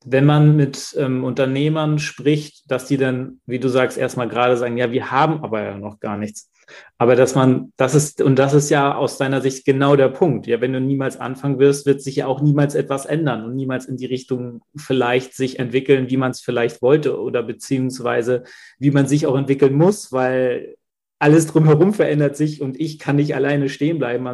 wenn 0.05 0.25
man 0.25 0.57
mit 0.57 0.95
ähm, 0.99 1.25
Unternehmern 1.25 1.99
spricht, 1.99 2.71
dass 2.71 2.87
die 2.87 2.97
dann, 2.97 3.41
wie 3.47 3.59
du 3.59 3.69
sagst, 3.69 3.99
erstmal 3.99 4.29
gerade 4.29 4.57
sagen, 4.57 4.77
ja, 4.77 4.93
wir 4.93 5.11
haben 5.11 5.43
aber 5.45 5.63
ja 5.63 5.79
noch 5.79 6.01
gar 6.01 6.17
nichts. 6.17 6.51
Aber 6.99 7.17
dass 7.17 7.35
man, 7.35 7.73
das 7.77 7.95
ist, 7.95 8.21
und 8.21 8.39
das 8.39 8.55
ist 8.55 8.71
ja 8.71 8.95
aus 8.95 9.19
deiner 9.19 9.41
Sicht 9.41 9.65
genau 9.65 9.97
der 9.97 10.09
Punkt. 10.09 10.47
Ja, 10.47 10.61
wenn 10.61 10.73
du 10.73 10.81
niemals 10.81 11.19
anfangen 11.19 11.59
wirst, 11.59 11.87
wird 11.87 12.03
sich 12.03 12.17
ja 12.17 12.27
auch 12.27 12.41
niemals 12.41 12.75
etwas 12.75 13.07
ändern 13.07 13.45
und 13.45 13.57
niemals 13.57 13.87
in 13.87 13.97
die 13.97 14.07
Richtung 14.07 14.63
vielleicht 14.77 15.35
sich 15.35 15.59
entwickeln, 15.59 16.11
wie 16.11 16.17
man 16.17 16.33
es 16.33 16.41
vielleicht 16.41 16.83
wollte 16.83 17.21
oder 17.21 17.43
beziehungsweise 17.43 18.45
wie 18.79 18.91
man 18.91 19.07
sich 19.07 19.27
auch 19.27 19.37
entwickeln 19.37 19.75
muss, 19.75 20.13
weil 20.13 20.77
alles 21.19 21.47
drumherum 21.47 21.93
verändert 21.93 22.37
sich 22.37 22.63
und 22.63 22.81
ich 22.81 22.99
kann 22.99 23.17
nicht 23.17 23.35
alleine 23.35 23.69
stehen 23.69 23.99
bleiben, 23.99 24.25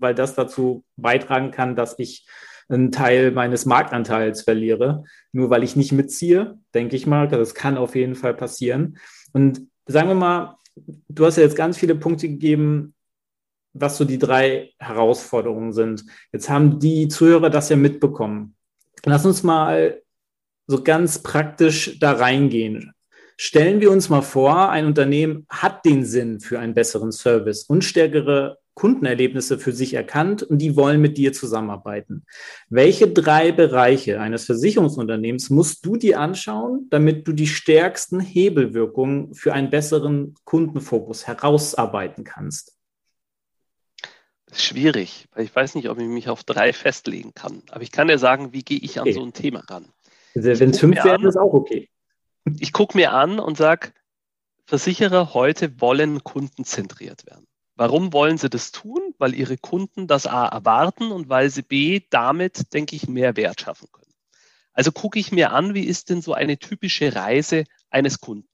weil 0.00 0.14
das 0.14 0.34
dazu 0.34 0.84
beitragen 0.96 1.50
kann, 1.50 1.74
dass 1.74 1.98
ich 1.98 2.26
einen 2.68 2.92
Teil 2.92 3.32
meines 3.32 3.66
Marktanteils 3.66 4.42
verliere, 4.42 5.04
nur 5.32 5.50
weil 5.50 5.64
ich 5.64 5.74
nicht 5.74 5.92
mitziehe, 5.92 6.58
denke 6.74 6.96
ich 6.96 7.06
mal. 7.06 7.26
Das 7.28 7.54
kann 7.54 7.76
auf 7.76 7.94
jeden 7.94 8.14
Fall 8.14 8.34
passieren. 8.34 8.98
Und 9.32 9.62
sagen 9.86 10.08
wir 10.08 10.14
mal, 10.14 10.56
du 11.08 11.26
hast 11.26 11.36
ja 11.36 11.42
jetzt 11.42 11.56
ganz 11.56 11.78
viele 11.78 11.94
Punkte 11.94 12.28
gegeben, 12.28 12.94
was 13.72 13.96
so 13.96 14.04
die 14.04 14.18
drei 14.18 14.72
Herausforderungen 14.78 15.72
sind. 15.72 16.04
Jetzt 16.32 16.48
haben 16.48 16.78
die 16.78 17.08
Zuhörer 17.08 17.50
das 17.50 17.68
ja 17.68 17.76
mitbekommen. 17.76 18.54
Lass 19.04 19.24
uns 19.24 19.42
mal 19.42 20.02
so 20.66 20.82
ganz 20.82 21.22
praktisch 21.22 21.98
da 21.98 22.12
reingehen. 22.12 22.92
Stellen 23.36 23.80
wir 23.80 23.92
uns 23.92 24.08
mal 24.08 24.22
vor, 24.22 24.70
ein 24.70 24.86
Unternehmen 24.86 25.46
hat 25.48 25.84
den 25.84 26.04
Sinn 26.04 26.40
für 26.40 26.58
einen 26.58 26.74
besseren 26.74 27.12
Service 27.12 27.62
und 27.64 27.84
stärkere 27.84 28.58
Kundenerlebnisse 28.78 29.58
für 29.58 29.72
sich 29.72 29.94
erkannt 29.94 30.44
und 30.44 30.58
die 30.58 30.76
wollen 30.76 31.00
mit 31.00 31.18
dir 31.18 31.32
zusammenarbeiten. 31.32 32.24
Welche 32.68 33.08
drei 33.08 33.50
Bereiche 33.50 34.20
eines 34.20 34.44
Versicherungsunternehmens 34.44 35.50
musst 35.50 35.84
du 35.84 35.96
dir 35.96 36.20
anschauen, 36.20 36.86
damit 36.88 37.26
du 37.26 37.32
die 37.32 37.48
stärksten 37.48 38.20
Hebelwirkungen 38.20 39.34
für 39.34 39.52
einen 39.52 39.70
besseren 39.70 40.36
Kundenfokus 40.44 41.26
herausarbeiten 41.26 42.22
kannst? 42.22 42.76
Das 44.46 44.58
ist 44.58 44.64
schwierig, 44.64 45.26
weil 45.34 45.44
ich 45.44 45.56
weiß 45.56 45.74
nicht, 45.74 45.88
ob 45.88 45.98
ich 45.98 46.06
mich 46.06 46.28
auf 46.28 46.44
drei 46.44 46.72
festlegen 46.72 47.34
kann. 47.34 47.64
Aber 47.72 47.82
ich 47.82 47.90
kann 47.90 48.06
dir 48.06 48.18
sagen, 48.18 48.52
wie 48.52 48.62
gehe 48.62 48.78
ich 48.78 49.00
okay. 49.00 49.10
an 49.10 49.14
so 49.14 49.24
ein 49.24 49.32
Thema 49.32 49.64
ran. 49.68 49.86
Also, 50.36 50.60
Wenn 50.60 50.70
es 50.70 50.78
fünf 50.78 51.02
wären, 51.02 51.26
ist 51.26 51.36
auch 51.36 51.52
okay. 51.52 51.90
Ich 52.60 52.72
gucke 52.72 52.96
mir 52.96 53.12
an 53.12 53.40
und 53.40 53.56
sage, 53.56 53.88
Versicherer 54.66 55.34
heute 55.34 55.80
wollen 55.80 56.22
kundenzentriert 56.22 57.26
werden. 57.26 57.48
Warum 57.78 58.12
wollen 58.12 58.38
sie 58.38 58.50
das 58.50 58.72
tun? 58.72 59.14
Weil 59.18 59.34
ihre 59.34 59.56
Kunden 59.56 60.08
das 60.08 60.26
A 60.26 60.46
erwarten 60.46 61.12
und 61.12 61.28
weil 61.28 61.48
sie 61.48 61.62
B 61.62 62.02
damit, 62.10 62.74
denke 62.74 62.96
ich, 62.96 63.08
mehr 63.08 63.36
Wert 63.36 63.60
schaffen 63.60 63.88
können. 63.92 64.12
Also 64.72 64.90
gucke 64.92 65.18
ich 65.18 65.32
mir 65.32 65.52
an, 65.52 65.74
wie 65.74 65.84
ist 65.84 66.10
denn 66.10 66.20
so 66.20 66.34
eine 66.34 66.58
typische 66.58 67.14
Reise 67.14 67.64
eines 67.88 68.20
Kunden 68.20 68.48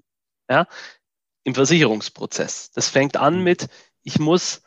ja, 0.48 0.66
im 1.42 1.54
Versicherungsprozess. 1.54 2.70
Das 2.72 2.90
fängt 2.90 3.16
an 3.16 3.42
mit, 3.42 3.68
ich 4.02 4.18
muss 4.18 4.62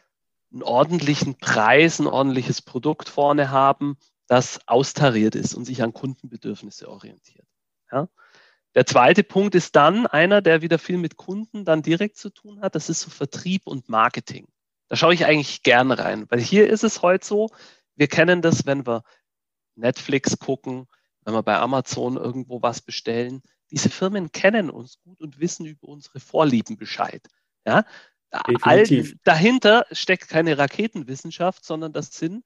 einen 0.51 0.63
ordentlichen 0.63 1.37
Preis, 1.37 1.99
ein 1.99 2.07
ordentliches 2.07 2.61
Produkt 2.61 3.09
vorne 3.09 3.51
haben, 3.51 3.97
das 4.27 4.67
austariert 4.67 5.35
ist 5.35 5.53
und 5.53 5.65
sich 5.65 5.83
an 5.83 5.93
Kundenbedürfnisse 5.93 6.89
orientiert. 6.89 7.47
Ja. 7.91 8.07
Der 8.75 8.85
zweite 8.85 9.23
Punkt 9.23 9.55
ist 9.55 9.75
dann 9.75 10.05
einer, 10.07 10.41
der 10.41 10.61
wieder 10.61 10.77
viel 10.77 10.97
mit 10.97 11.17
Kunden 11.17 11.65
dann 11.65 11.81
direkt 11.81 12.17
zu 12.17 12.29
tun 12.29 12.61
hat. 12.61 12.75
Das 12.75 12.89
ist 12.89 13.01
so 13.01 13.09
Vertrieb 13.09 13.65
und 13.65 13.89
Marketing. 13.89 14.47
Da 14.87 14.95
schaue 14.95 15.13
ich 15.13 15.25
eigentlich 15.25 15.63
gern 15.63 15.91
rein, 15.91 16.25
weil 16.29 16.39
hier 16.39 16.69
ist 16.69 16.83
es 16.83 17.01
heute 17.01 17.25
so, 17.25 17.49
wir 17.95 18.07
kennen 18.07 18.41
das, 18.41 18.65
wenn 18.65 18.85
wir 18.85 19.03
Netflix 19.75 20.37
gucken, 20.37 20.87
wenn 21.25 21.33
wir 21.33 21.43
bei 21.43 21.57
Amazon 21.57 22.15
irgendwo 22.15 22.61
was 22.61 22.81
bestellen. 22.81 23.41
Diese 23.71 23.89
Firmen 23.89 24.31
kennen 24.31 24.69
uns 24.69 24.99
gut 25.01 25.19
und 25.19 25.39
wissen 25.39 25.65
über 25.65 25.87
unsere 25.87 26.19
Vorlieben 26.19 26.77
Bescheid. 26.77 27.27
Ja? 27.65 27.83
All, 28.61 28.85
dahinter 29.23 29.85
steckt 29.91 30.29
keine 30.29 30.57
Raketenwissenschaft, 30.57 31.65
sondern 31.65 31.93
das 31.93 32.11
sind 32.11 32.45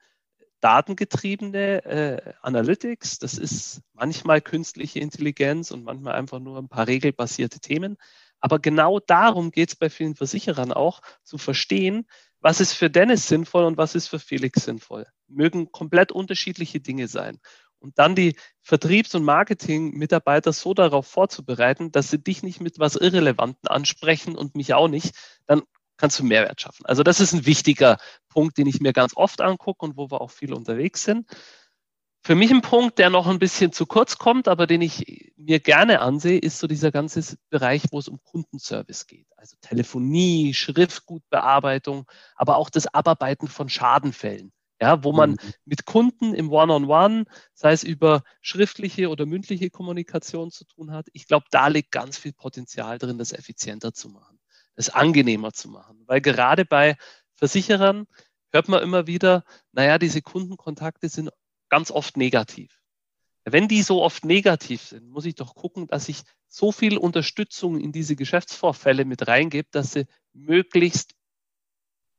datengetriebene 0.62 1.86
äh, 1.86 2.34
Analytics. 2.41 3.19
Das 3.19 3.38
ist 3.38 3.82
manchmal 3.93 4.41
künstliche 4.41 5.00
Intelligenz 5.00 5.71
und 5.71 5.84
manchmal 5.84 6.13
einfach 6.13 6.39
nur 6.39 6.58
ein 6.58 6.69
paar 6.69 6.88
regelbasierte 6.88 7.60
Themen. 7.60 7.97
Aber 8.39 8.60
genau 8.60 9.00
darum 9.00 9.52
geht 9.52 9.69
es 9.69 9.76
bei 9.76 9.89
vielen 9.89 10.15
Versicherern 10.15 10.74
auch, 10.74 11.02
zu 11.24 11.38
verstehen, 11.38 12.08
was 12.39 12.60
ist 12.60 12.74
für 12.74 12.89
Dennis 12.89 13.28
sinnvoll 13.28 13.65
und 13.65 13.78
was 13.78 13.93
ist 13.93 14.08
für 14.08 14.19
Felix 14.19 14.65
sinnvoll. 14.65 15.06
Mögen 15.28 15.71
komplett 15.71 16.12
unterschiedliche 16.12 16.80
Dinge 16.80 17.08
sein. 17.08 17.39
Und 17.78 17.97
dann 17.97 18.15
die 18.15 18.36
Vertriebs- 18.62 19.15
und 19.15 19.24
Marketing-Mitarbeiter 19.24 20.54
so 20.54 20.74
darauf 20.74 21.08
vorzubereiten, 21.08 21.91
dass 21.91 22.12
sie 22.12 22.19
dich 22.19 22.43
nicht 22.43 22.62
mit 22.62 22.78
was 22.80 22.95
Irrelevanten 22.95 23.67
ansprechen 23.67 24.36
und 24.36 24.56
mich 24.56 24.74
auch 24.74 24.88
nicht, 24.88 25.15
dann 25.47 25.63
kannst 26.01 26.19
du 26.19 26.23
Mehrwert 26.23 26.59
schaffen. 26.59 26.85
Also 26.87 27.03
das 27.03 27.19
ist 27.19 27.31
ein 27.31 27.45
wichtiger 27.45 27.97
Punkt, 28.27 28.57
den 28.57 28.65
ich 28.65 28.81
mir 28.81 28.91
ganz 28.91 29.15
oft 29.15 29.39
angucke 29.39 29.85
und 29.85 29.97
wo 29.97 30.09
wir 30.09 30.19
auch 30.19 30.31
viel 30.31 30.51
unterwegs 30.51 31.03
sind. 31.03 31.27
Für 32.23 32.33
mich 32.35 32.51
ein 32.51 32.61
Punkt, 32.61 32.97
der 32.97 33.11
noch 33.11 33.27
ein 33.27 33.39
bisschen 33.39 33.71
zu 33.71 33.85
kurz 33.85 34.17
kommt, 34.17 34.47
aber 34.47 34.65
den 34.67 34.81
ich 34.81 35.31
mir 35.37 35.59
gerne 35.59 36.01
ansehe, 36.01 36.39
ist 36.39 36.57
so 36.57 36.67
dieser 36.67 36.91
ganze 36.91 37.37
Bereich, 37.49 37.83
wo 37.91 37.99
es 37.99 38.07
um 38.07 38.19
Kundenservice 38.23 39.05
geht. 39.05 39.27
Also 39.37 39.55
Telefonie, 39.61 40.55
Schriftgutbearbeitung, 40.55 42.05
aber 42.35 42.57
auch 42.57 42.71
das 42.71 42.87
Abarbeiten 42.87 43.47
von 43.47 43.69
Schadenfällen. 43.69 44.51
Ja, 44.79 45.03
wo 45.03 45.11
man 45.11 45.31
mhm. 45.31 45.53
mit 45.65 45.85
Kunden 45.85 46.33
im 46.33 46.51
One-on-One, 46.51 46.87
-on 46.87 47.21
-One, 47.21 47.25
sei 47.53 47.71
es 47.73 47.83
über 47.83 48.23
schriftliche 48.41 49.09
oder 49.09 49.27
mündliche 49.27 49.69
Kommunikation 49.69 50.49
zu 50.49 50.65
tun 50.65 50.91
hat. 50.91 51.05
Ich 51.13 51.27
glaube, 51.27 51.45
da 51.51 51.67
liegt 51.67 51.91
ganz 51.91 52.17
viel 52.17 52.33
Potenzial 52.33 52.97
drin, 52.97 53.19
das 53.19 53.31
effizienter 53.31 53.93
zu 53.93 54.09
machen 54.09 54.40
es 54.75 54.89
angenehmer 54.89 55.53
zu 55.53 55.69
machen. 55.69 56.03
Weil 56.07 56.21
gerade 56.21 56.65
bei 56.65 56.97
Versicherern 57.36 58.07
hört 58.51 58.67
man 58.67 58.84
immer 58.84 59.07
wieder, 59.07 59.43
naja, 59.71 59.97
diese 59.97 60.21
Kundenkontakte 60.21 61.10
sind 61.10 61.29
ganz 61.69 61.91
oft 61.91 62.17
negativ. 62.17 62.81
Wenn 63.43 63.67
die 63.67 63.81
so 63.81 64.03
oft 64.03 64.23
negativ 64.23 64.81
sind, 64.84 65.10
muss 65.10 65.25
ich 65.25 65.36
doch 65.36 65.55
gucken, 65.55 65.88
dass 65.88 66.10
ich 66.10 66.21
so 66.47 66.71
viel 66.71 66.97
Unterstützung 66.97 67.79
in 67.79 67.91
diese 67.91 68.15
Geschäftsvorfälle 68.15 69.05
mit 69.05 69.27
reingebe, 69.27 69.67
dass 69.71 69.93
sie 69.93 70.05
möglichst 70.34 71.15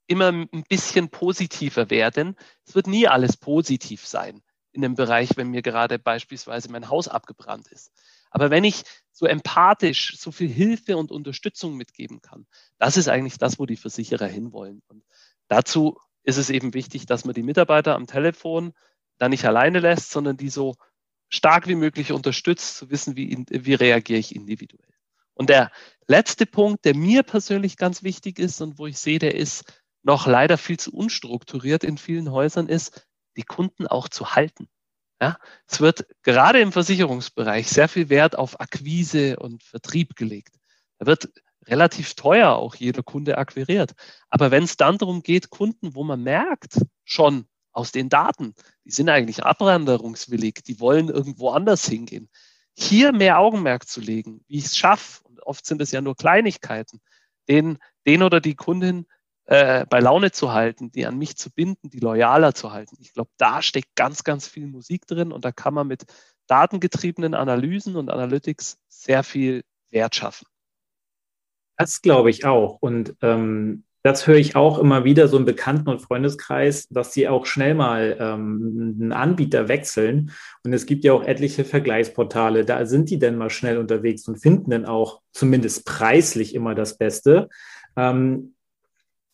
immer 0.07 0.29
ein 0.29 0.65
bisschen 0.69 1.11
positiver 1.11 1.91
werden. 1.91 2.37
Es 2.67 2.75
wird 2.75 2.87
nie 2.87 3.07
alles 3.07 3.37
positiv 3.37 4.07
sein 4.07 4.43
in 4.73 4.83
dem 4.83 4.95
Bereich, 4.95 5.37
wenn 5.37 5.49
mir 5.49 5.62
gerade 5.62 5.99
beispielsweise 5.99 6.71
mein 6.71 6.88
Haus 6.88 7.07
abgebrannt 7.07 7.69
ist. 7.69 7.93
Aber 8.31 8.51
wenn 8.51 8.65
ich 8.65 8.83
so 9.12 9.27
empathisch 9.27 10.16
so 10.18 10.33
viel 10.33 10.48
Hilfe 10.48 10.96
und 10.96 11.11
Unterstützung 11.11 11.77
mitgeben 11.77 12.20
kann, 12.22 12.46
das 12.79 12.96
ist 12.96 13.09
eigentlich 13.09 13.38
das, 13.38 13.59
wo 13.59 13.66
die 13.66 13.77
Versicherer 13.77 14.27
hinwollen. 14.27 14.83
Und 14.88 15.05
dazu 15.48 15.98
ist 16.25 16.38
es 16.38 16.51
eben 16.51 16.75
wichtig, 16.75 17.07
dass 17.07 17.25
man 17.25 17.35
die 17.35 17.42
Mitarbeiter 17.42 17.94
am 17.94 18.07
Telefon 18.07 18.72
da 19.18 19.29
nicht 19.29 19.44
alleine 19.44 19.81
lässt, 19.81 20.11
sondern 20.11 20.37
die 20.37 20.48
so 20.48 20.77
stark 21.29 21.66
wie 21.66 21.75
möglich 21.75 22.12
unterstützt, 22.12 22.77
zu 22.77 22.90
wissen, 22.90 23.16
wie, 23.16 23.44
wie 23.48 23.75
reagiere 23.75 24.18
ich 24.18 24.35
individuell. 24.35 24.92
Und 25.35 25.48
der 25.48 25.70
letzte 26.07 26.46
Punkt, 26.46 26.85
der 26.85 26.94
mir 26.94 27.22
persönlich 27.22 27.77
ganz 27.77 28.03
wichtig 28.03 28.38
ist 28.38 28.61
und 28.61 28.79
wo 28.79 28.87
ich 28.87 28.98
sehe, 28.98 29.18
der 29.18 29.35
ist 29.35 29.64
noch 30.03 30.27
leider 30.27 30.59
viel 30.59 30.79
zu 30.79 30.92
unstrukturiert 30.92 31.85
in 31.85 31.96
vielen 31.96 32.31
Häusern, 32.31 32.68
ist, 32.68 33.07
die 33.37 33.44
Kunden 33.44 33.87
auch 33.87 34.09
zu 34.09 34.35
halten. 34.35 34.68
Ja, 35.23 35.39
es 35.69 35.81
wird 35.81 36.05
gerade 36.25 36.61
im 36.61 36.73
Versicherungsbereich 36.73 37.69
sehr 37.69 37.87
viel 37.87 38.09
Wert 38.09 38.37
auf 38.37 38.59
Akquise 38.59 39.37
und 39.39 39.63
Vertrieb 39.63 40.17
gelegt. 40.17 40.57
Da 40.99 41.07
wird 41.07 41.31
relativ 41.69 42.15
teuer 42.15 42.57
auch 42.57 42.75
jeder 42.75 43.05
Kunde 43.05 43.39
akquiriert. 43.39 43.93
Aber 44.31 44.51
wenn 44.51 44.65
es 44.65 44.77
dann 44.77 44.99
darum 44.99 45.23
geht, 45.23 45.49
Kunden, 45.49 45.95
wo 45.95 46.03
man 46.03 46.25
merkt 46.25 46.81
schon 47.05 47.47
aus 47.71 47.93
den 47.93 48.09
Daten, 48.09 48.55
die 48.85 48.91
sind 48.91 49.09
eigentlich 49.11 49.45
abwanderungswillig, 49.45 50.55
die 50.67 50.81
wollen 50.81 51.09
irgendwo 51.09 51.51
anders 51.51 51.87
hingehen, 51.87 52.29
hier 52.77 53.13
mehr 53.13 53.39
Augenmerk 53.39 53.87
zu 53.87 54.01
legen, 54.01 54.45
wie 54.49 54.59
ich 54.59 54.65
es 54.65 54.77
schaffe, 54.77 55.21
und 55.23 55.41
oft 55.45 55.65
sind 55.65 55.81
es 55.81 55.93
ja 55.93 56.01
nur 56.01 56.17
Kleinigkeiten, 56.17 57.01
den, 57.49 57.79
den 58.09 58.25
oder 58.25 58.41
die 58.41 58.57
Kundin 58.57 59.07
äh, 59.47 59.87
bei 59.89 60.01
Laune 60.01 60.31
zu 60.31 60.53
halten, 60.53 60.93
die 60.93 61.07
an 61.07 61.19
mich 61.19 61.37
zu 61.37 61.51
binden, 61.51 61.91
die 61.91 61.99
loyaler 61.99 62.55
zu 62.55 62.73
halten. 62.73 62.97
Ich 63.01 63.13
glaube, 63.13 63.31
da 63.39 63.63
steckt 63.63 63.95
ganz, 63.97 64.25
ganz 64.25 64.47
viel 64.47 64.67
Musik 64.67 65.07
drin 65.07 65.33
und 65.33 65.45
da 65.45 65.53
kann 65.53 65.75
man 65.75 65.89
mit 65.89 66.05
datengetriebenen 66.47 67.35
Analysen 67.35 67.97
und 67.97 68.11
Analytics 68.11 68.79
sehr 68.89 69.23
viel 69.23 69.63
Wert 69.91 70.15
schaffen. 70.15 70.47
Das 71.77 72.03
glaube 72.03 72.31
ich 72.31 72.45
auch. 72.45 72.79
Und 72.81 73.17
ähm, 73.23 73.85
das 74.03 74.27
höre 74.27 74.37
ich 74.37 74.57
auch 74.57 74.79
immer 74.79 75.05
wieder 75.05 75.29
so 75.29 75.37
im 75.37 75.45
Bekannten- 75.45 75.89
und 75.89 76.01
Freundeskreis, 76.01 76.89
dass 76.89 77.13
sie 77.13 77.29
auch 77.29 77.47
schnell 77.47 77.75
mal 77.75 78.17
ähm, 78.19 78.97
einen 79.01 79.13
Anbieter 79.13 79.69
wechseln. 79.69 80.33
Und 80.65 80.73
es 80.73 80.87
gibt 80.87 81.05
ja 81.05 81.13
auch 81.13 81.23
etliche 81.23 81.65
Vergleichsportale. 81.65 82.65
Da 82.65 82.85
sind 82.87 83.11
die 83.11 83.19
dann 83.19 83.37
mal 83.37 83.51
schnell 83.51 83.79
unterwegs 83.79 84.27
und 84.27 84.37
finden 84.37 84.71
dann 84.71 84.87
auch 84.87 85.23
zumindest 85.33 85.87
preislich 85.87 86.55
immer 86.55 86.75
das 86.75 86.99
Beste. 86.99 87.49
Ähm, 87.97 88.55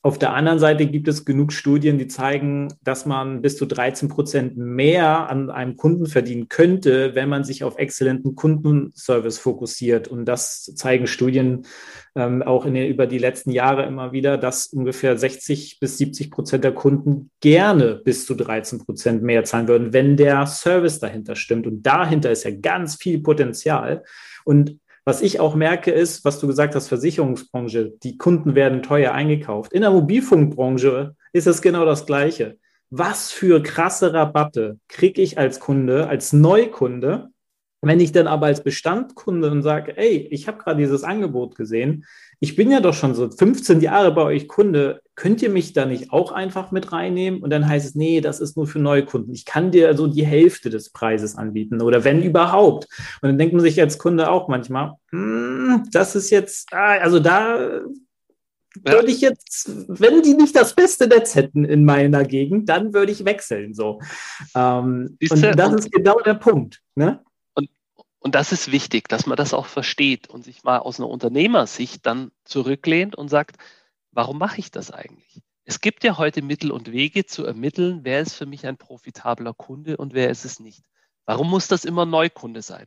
auf 0.01 0.17
der 0.17 0.33
anderen 0.33 0.61
Seite 0.61 0.87
gibt 0.87 1.09
es 1.09 1.25
genug 1.25 1.53
Studien, 1.53 1.99
die 1.99 2.07
zeigen, 2.07 2.69
dass 2.85 3.05
man 3.05 3.43
bis 3.43 3.57
zu 3.57 3.67
13 3.67 4.09
Prozent 4.09 4.57
mehr 4.57 5.29
an 5.29 5.51
einem 5.51 5.77
Kunden 5.77 6.07
verdienen 6.07 6.49
könnte, 6.49 7.17
wenn 7.17 7.29
man 7.29 7.43
sich 7.43 7.65
auf 7.65 7.79
exzellenten 7.79 8.37
Kundenservice 8.37 9.39
fokussiert. 9.39 10.07
Und 10.07 10.25
das 10.25 10.73
zeigen 10.77 11.09
Studien 11.09 11.67
ähm, 12.15 12.43
auch 12.43 12.65
in 12.65 12.75
den, 12.75 12.89
über 12.89 13.09
die 13.09 13.19
letzten 13.19 13.51
Jahre 13.51 13.87
immer 13.87 14.13
wieder, 14.13 14.39
dass 14.39 14.69
ungefähr 14.69 15.19
60 15.19 15.81
bis 15.81 15.99
70 15.99 16.31
Prozent 16.31 16.63
der 16.63 16.73
Kunden 16.73 17.31
gerne 17.41 17.97
bis 17.97 18.25
zu 18.25 18.37
13 18.37 18.79
Prozent 18.79 19.25
mehr 19.25 19.43
zahlen 19.43 19.67
würden, 19.67 19.93
wenn 19.93 20.17
der 20.17 20.47
Service 20.47 21.01
dahinter 21.01 21.35
stimmt. 21.35 21.67
Und 21.67 21.83
dahinter 21.83 22.31
ist 22.31 22.45
ja 22.45 22.53
ganz 22.53 22.95
viel 22.95 23.21
Potenzial. 23.21 24.05
Und 24.45 24.79
was 25.09 25.23
ich 25.23 25.41
auch 25.41 25.55
merke, 25.55 25.91
ist, 25.91 26.27
was 26.27 26.39
du 26.39 26.47
gesagt 26.47 26.75
hast, 26.75 26.89
Versicherungsbranche, 26.89 27.95
die 28.03 28.19
Kunden 28.19 28.55
werden 28.55 28.83
teuer 28.83 29.13
eingekauft. 29.13 29.73
In 29.73 29.81
der 29.81 29.91
Mobilfunkbranche 29.91 31.17
ist 31.33 31.47
es 31.47 31.63
genau 31.63 31.87
das 31.87 32.05
Gleiche. 32.05 32.59
Was 32.91 33.33
für 33.33 33.63
krasse 33.63 34.13
Rabatte 34.13 34.79
kriege 34.87 35.23
ich 35.23 35.39
als 35.39 35.61
Kunde, 35.61 36.09
als 36.09 36.35
Neukunde, 36.35 37.31
wenn 37.81 38.01
ich 38.01 38.13
dann 38.13 38.27
aber 38.27 38.49
als 38.49 38.63
Bestandkunde 38.63 39.51
und 39.51 39.63
sage, 39.63 39.97
ey, 39.97 40.29
ich 40.31 40.47
habe 40.47 40.59
gerade 40.59 40.79
dieses 40.79 41.05
Angebot 41.05 41.55
gesehen, 41.55 42.05
ich 42.39 42.55
bin 42.55 42.71
ja 42.71 42.81
doch 42.81 42.93
schon 42.93 43.15
so 43.15 43.31
15 43.31 43.81
Jahre 43.81 44.13
bei 44.13 44.25
euch 44.25 44.47
Kunde, 44.47 45.01
könnt 45.19 45.43
ihr 45.43 45.51
mich 45.51 45.73
da 45.73 45.85
nicht 45.85 46.13
auch 46.13 46.31
einfach 46.31 46.71
mit 46.71 46.93
reinnehmen? 46.93 47.43
Und 47.43 47.51
dann 47.51 47.69
heißt 47.69 47.85
es, 47.85 47.95
nee, 47.97 48.21
das 48.21 48.39
ist 48.39 48.57
nur 48.57 48.69
für 48.69 48.79
Neukunden. 48.79 49.35
Ich 49.35 49.45
kann 49.45 49.73
dir 49.73 49.89
also 49.89 50.07
die 50.07 50.25
Hälfte 50.25 50.71
des 50.71 50.91
Preises 50.91 51.37
anbieten 51.37 51.83
oder 51.83 52.05
wenn 52.05 52.23
überhaupt. 52.23 52.87
Und 53.21 53.31
dann 53.31 53.37
denkt 53.37 53.53
man 53.53 53.63
sich 53.63 53.81
als 53.81 53.99
Kunde 53.99 54.31
auch 54.31 54.47
manchmal, 54.47 54.93
hm, 55.11 55.83
das 55.91 56.15
ist 56.15 56.31
jetzt, 56.31 56.73
ah, 56.73 56.99
also 57.01 57.19
da 57.19 57.81
würde 58.85 59.11
ich 59.11 59.21
jetzt, 59.21 59.69
wenn 59.89 60.23
die 60.23 60.35
nicht 60.35 60.55
das 60.55 60.77
beste 60.77 61.09
Netz 61.09 61.35
hätten 61.35 61.65
in 61.65 61.85
meiner 61.85 62.25
Gegend, 62.25 62.69
dann 62.69 62.95
würde 62.95 63.11
ich 63.11 63.25
wechseln. 63.25 63.75
So. 63.75 63.99
Ähm, 64.55 65.19
und 65.29 65.43
das 65.43 65.75
ist 65.75 65.91
genau 65.91 66.21
der 66.21 66.35
Punkt. 66.35 66.81
Ne? 66.95 67.21
Und 68.21 68.37
das 68.37 68.53
ist 68.53 68.71
wichtig, 68.71 69.09
dass 69.09 69.27
man 69.27 69.37
das 69.37 69.53
auch 69.53 69.67
versteht 69.67 70.31
und 70.31 70.45
sich 70.45 70.63
mal 70.63 70.79
aus 70.79 71.01
einer 71.01 71.09
Unternehmersicht 71.09 72.07
dann 72.07 72.31
zurücklehnt 72.45 73.17
und 73.17 73.29
sagt, 73.29 73.57
warum 74.13 74.39
mache 74.39 74.59
ich 74.59 74.71
das 74.71 74.91
eigentlich? 74.91 75.43
Es 75.65 75.81
gibt 75.81 76.03
ja 76.03 76.17
heute 76.17 76.41
Mittel 76.43 76.71
und 76.71 76.93
Wege 76.93 77.27
zu 77.27 77.45
ermitteln, 77.45 78.01
wer 78.03 78.21
ist 78.21 78.35
für 78.35 78.47
mich 78.47 78.67
ein 78.67 78.79
profitabler 78.79 79.53
Kunde 79.53 79.99
und 79.99 80.15
wer 80.15 80.31
ist 80.31 80.45
es 80.45 80.61
nicht. 80.61 80.85
Warum 81.27 81.51
muss 81.51 81.69
das 81.69 81.85
immer 81.85 82.07
Neukunde 82.07 82.63
sein? 82.63 82.87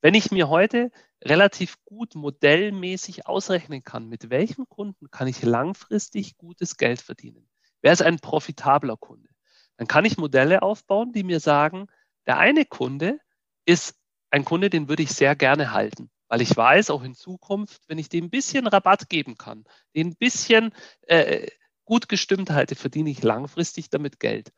Wenn 0.00 0.14
ich 0.14 0.30
mir 0.30 0.48
heute 0.48 0.90
relativ 1.22 1.82
gut 1.84 2.14
modellmäßig 2.14 3.26
ausrechnen 3.26 3.84
kann, 3.84 4.08
mit 4.08 4.28
welchem 4.28 4.68
Kunden 4.68 5.10
kann 5.10 5.28
ich 5.28 5.42
langfristig 5.42 6.36
gutes 6.36 6.76
Geld 6.76 7.00
verdienen, 7.00 7.48
wer 7.80 7.92
ist 7.92 8.02
ein 8.02 8.18
profitabler 8.18 8.96
Kunde, 8.96 9.28
dann 9.76 9.86
kann 9.86 10.04
ich 10.04 10.18
Modelle 10.18 10.62
aufbauen, 10.62 11.12
die 11.12 11.22
mir 11.22 11.40
sagen, 11.40 11.86
der 12.26 12.38
eine 12.38 12.64
Kunde 12.64 13.20
ist 13.66 13.94
ein 14.30 14.44
Kunde, 14.44 14.68
den 14.68 14.88
würde 14.88 15.02
ich 15.02 15.10
sehr 15.10 15.36
gerne 15.36 15.72
halten, 15.72 16.10
weil 16.28 16.40
ich 16.40 16.56
weiß, 16.56 16.90
auch 16.90 17.02
in 17.02 17.14
Zukunft, 17.14 17.82
wenn 17.88 17.98
ich 17.98 18.08
dem 18.08 18.24
ein 18.26 18.30
bisschen 18.30 18.66
Rabatt 18.66 19.08
geben 19.08 19.36
kann, 19.36 19.64
den 19.94 20.08
ein 20.08 20.16
bisschen 20.16 20.72
äh, 21.02 21.48
gut 21.84 22.08
gestimmt 22.08 22.50
halte, 22.50 22.74
verdiene 22.74 23.10
ich 23.10 23.22
langfristig 23.22 23.90
damit 23.90 24.20
Geld. 24.20 24.52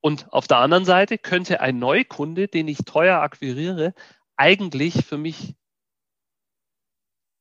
Und 0.00 0.32
auf 0.32 0.46
der 0.46 0.58
anderen 0.58 0.84
Seite 0.84 1.18
könnte 1.18 1.60
ein 1.60 1.78
Neukunde, 1.78 2.46
den 2.48 2.68
ich 2.68 2.78
teuer 2.84 3.20
akquiriere, 3.20 3.94
eigentlich 4.36 5.04
für 5.04 5.18
mich 5.18 5.56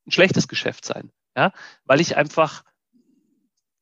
ein 0.07 0.11
schlechtes 0.11 0.47
Geschäft 0.47 0.85
sein, 0.85 1.11
ja, 1.35 1.51
weil 1.83 2.01
ich 2.01 2.17
einfach 2.17 2.63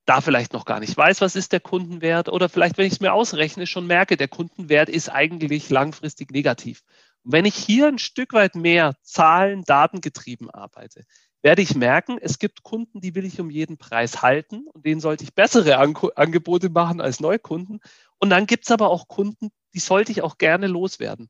da 0.05 0.21
vielleicht 0.21 0.53
noch 0.53 0.65
gar 0.65 0.79
nicht 0.79 0.95
weiß, 0.95 1.21
was 1.21 1.35
ist 1.35 1.51
der 1.51 1.59
Kundenwert 1.59 2.29
oder 2.29 2.49
vielleicht, 2.49 2.77
wenn 2.77 2.85
ich 2.85 2.93
es 2.93 2.99
mir 2.99 3.13
ausrechne, 3.13 3.65
schon 3.65 3.87
merke, 3.87 4.17
der 4.17 4.27
Kundenwert 4.27 4.89
ist 4.89 5.09
eigentlich 5.09 5.69
langfristig 5.69 6.31
negativ. 6.31 6.83
Wenn 7.27 7.45
ich 7.45 7.55
hier 7.55 7.87
ein 7.87 7.97
Stück 7.97 8.33
weit 8.33 8.53
mehr 8.53 8.93
Zahlen, 9.01 9.63
Datengetrieben 9.63 10.51
arbeite, 10.51 11.05
werde 11.41 11.63
ich 11.63 11.75
merken, 11.75 12.19
es 12.21 12.37
gibt 12.37 12.61
Kunden, 12.61 13.01
die 13.01 13.15
will 13.15 13.25
ich 13.25 13.39
um 13.39 13.49
jeden 13.49 13.77
Preis 13.77 14.21
halten 14.21 14.67
und 14.67 14.85
denen 14.85 15.01
sollte 15.01 15.23
ich 15.23 15.33
bessere 15.33 15.77
An 15.77 15.95
Angebote 16.15 16.69
machen 16.69 17.01
als 17.01 17.19
Neukunden. 17.19 17.79
Und 18.19 18.29
dann 18.29 18.45
gibt 18.45 18.65
es 18.65 18.71
aber 18.71 18.89
auch 18.89 19.07
Kunden, 19.07 19.49
die 19.73 19.79
sollte 19.79 20.11
ich 20.11 20.21
auch 20.21 20.37
gerne 20.37 20.67
loswerden. 20.67 21.27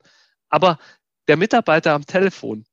Aber 0.50 0.80
der 1.30 1.38
Mitarbeiter 1.38 1.94
am 1.94 2.06
Telefon, 2.06 2.66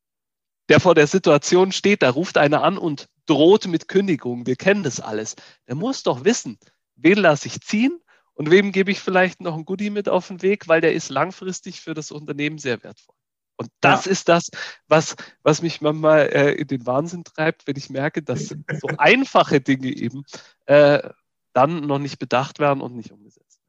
der 0.69 0.81
vor 0.81 0.97
der 0.97 1.07
Situation 1.07 1.71
steht, 1.71 2.03
da 2.03 2.11
ruft 2.11 2.39
einer 2.39 2.65
an 2.65 2.77
und 2.77 3.09
droht 3.27 3.69
mit 3.69 3.87
Kündigung. 3.87 4.47
Wir 4.47 4.57
kennen 4.57 4.83
das 4.83 4.99
alles. 4.99 5.37
Der 5.69 5.77
muss 5.77 6.03
doch 6.03 6.25
wissen, 6.25 6.59
wen 6.97 7.19
lasse 7.19 7.47
ich 7.47 7.61
ziehen 7.61 8.01
und 8.43 8.51
wem 8.51 8.73
gebe 8.73 8.91
ich 8.91 8.99
vielleicht 8.99 9.41
noch 9.41 9.57
ein 9.57 9.65
Goodie 9.65 9.91
mit 9.91 10.09
auf 10.09 10.27
den 10.27 10.43
Weg, 10.43 10.67
weil 10.67 10.81
der 10.81 10.95
ist 10.95 11.11
langfristig 11.11 11.81
für 11.81 11.95
das 11.95 12.11
Unternehmen 12.11 12.59
sehr 12.59 12.83
wertvoll. 12.83 13.15
Und 13.55 13.71
das 13.81 14.07
ja. 14.07 14.11
ist 14.11 14.29
das, 14.29 14.51
was, 14.89 15.15
was 15.45 15.63
mich 15.63 15.81
manchmal 15.81 16.23
äh, 16.23 16.51
in 16.55 16.67
den 16.67 16.85
Wahnsinn 16.85 17.23
treibt, 17.23 17.69
wenn 17.69 17.77
ich 17.77 17.89
merke, 17.89 18.21
dass 18.21 18.49
so 18.49 18.89
einfache 18.99 19.61
Dinge 19.61 19.87
eben 19.87 20.25
äh, 20.67 21.09
dann 21.53 21.87
noch 21.87 22.01
nicht 22.01 22.19
bedacht 22.19 22.59
werden 22.59 22.81
und 22.81 22.97
nicht 22.97 23.13
umgesetzt 23.13 23.61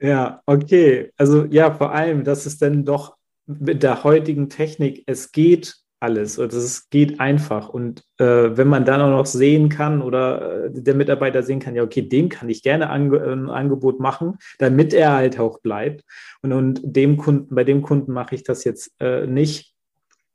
werden. 0.00 0.10
Ja, 0.10 0.42
okay. 0.46 1.12
Also 1.16 1.44
ja, 1.44 1.72
vor 1.72 1.92
allem, 1.92 2.24
dass 2.24 2.44
es 2.44 2.58
dann 2.58 2.84
doch 2.84 3.14
mit 3.46 3.84
der 3.84 4.02
heutigen 4.02 4.48
Technik, 4.48 5.04
es 5.06 5.30
geht 5.30 5.76
alles. 6.02 6.38
Und 6.38 6.52
es 6.52 6.90
geht 6.90 7.20
einfach. 7.20 7.68
Und 7.68 8.04
äh, 8.18 8.24
wenn 8.56 8.68
man 8.68 8.84
dann 8.84 9.00
auch 9.00 9.10
noch 9.10 9.26
sehen 9.26 9.68
kann 9.68 10.02
oder 10.02 10.64
äh, 10.64 10.70
der 10.72 10.94
Mitarbeiter 10.94 11.42
sehen 11.42 11.60
kann, 11.60 11.74
ja, 11.74 11.82
okay, 11.82 12.02
dem 12.02 12.28
kann 12.28 12.48
ich 12.48 12.62
gerne 12.62 12.90
ein 12.90 13.48
Angebot 13.48 14.00
machen, 14.00 14.38
damit 14.58 14.92
er 14.92 15.12
halt 15.12 15.38
auch 15.38 15.60
bleibt. 15.60 16.04
Und, 16.42 16.52
und 16.52 16.80
dem 16.82 17.16
Kunden, 17.16 17.54
bei 17.54 17.64
dem 17.64 17.82
Kunden 17.82 18.12
mache 18.12 18.34
ich 18.34 18.42
das 18.42 18.64
jetzt 18.64 18.92
äh, 19.00 19.26
nicht, 19.26 19.74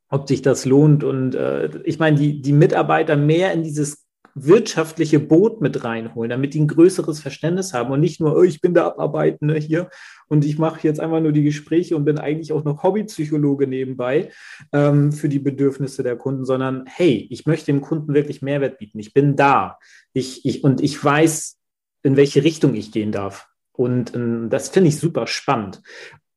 ob 0.10 0.28
sich 0.28 0.42
das 0.42 0.66
lohnt. 0.66 1.04
Und 1.04 1.36
äh, 1.36 1.70
ich 1.84 2.00
meine, 2.00 2.18
die, 2.18 2.42
die 2.42 2.54
Mitarbeiter 2.54 3.18
mehr 3.18 3.52
in 3.52 3.64
dieses 3.64 4.07
wirtschaftliche 4.46 5.20
Boot 5.20 5.62
mit 5.62 5.84
reinholen, 5.84 6.30
damit 6.30 6.54
die 6.54 6.60
ein 6.60 6.68
größeres 6.68 7.20
Verständnis 7.20 7.74
haben 7.74 7.92
und 7.92 8.00
nicht 8.00 8.20
nur, 8.20 8.36
oh, 8.36 8.44
ich 8.44 8.62
bin 8.62 8.74
der 8.74 8.86
Abarbeitende 8.86 9.56
hier 9.56 9.90
und 10.28 10.46
ich 10.46 10.58
mache 10.58 10.88
jetzt 10.88 11.00
einfach 11.00 11.20
nur 11.20 11.32
die 11.32 11.44
Gespräche 11.44 11.96
und 11.96 12.06
bin 12.06 12.20
eigentlich 12.20 12.54
auch 12.54 12.64
noch 12.64 12.84
Hobbypsychologe 12.84 13.68
nebenbei 13.68 14.32
ähm, 14.74 15.12
für 15.12 15.30
die 15.30 15.40
Bedürfnisse 15.40 16.04
der 16.04 16.18
Kunden, 16.18 16.46
sondern 16.46 16.84
hey, 16.88 17.28
ich 17.30 17.46
möchte 17.46 17.68
dem 17.68 17.82
Kunden 17.82 18.14
wirklich 18.14 18.42
Mehrwert 18.42 18.78
bieten. 18.78 19.00
Ich 19.00 19.14
bin 19.14 19.36
da. 19.36 19.80
Ich, 20.14 20.46
ich, 20.46 20.64
und 20.64 20.82
ich 20.82 21.04
weiß, 21.04 21.58
in 22.04 22.16
welche 22.16 22.44
Richtung 22.44 22.76
ich 22.76 22.92
gehen 22.92 23.12
darf. 23.12 23.48
Und 23.72 24.16
ähm, 24.16 24.50
das 24.50 24.70
finde 24.70 24.90
ich 24.90 25.00
super 25.00 25.28
spannend. 25.28 25.82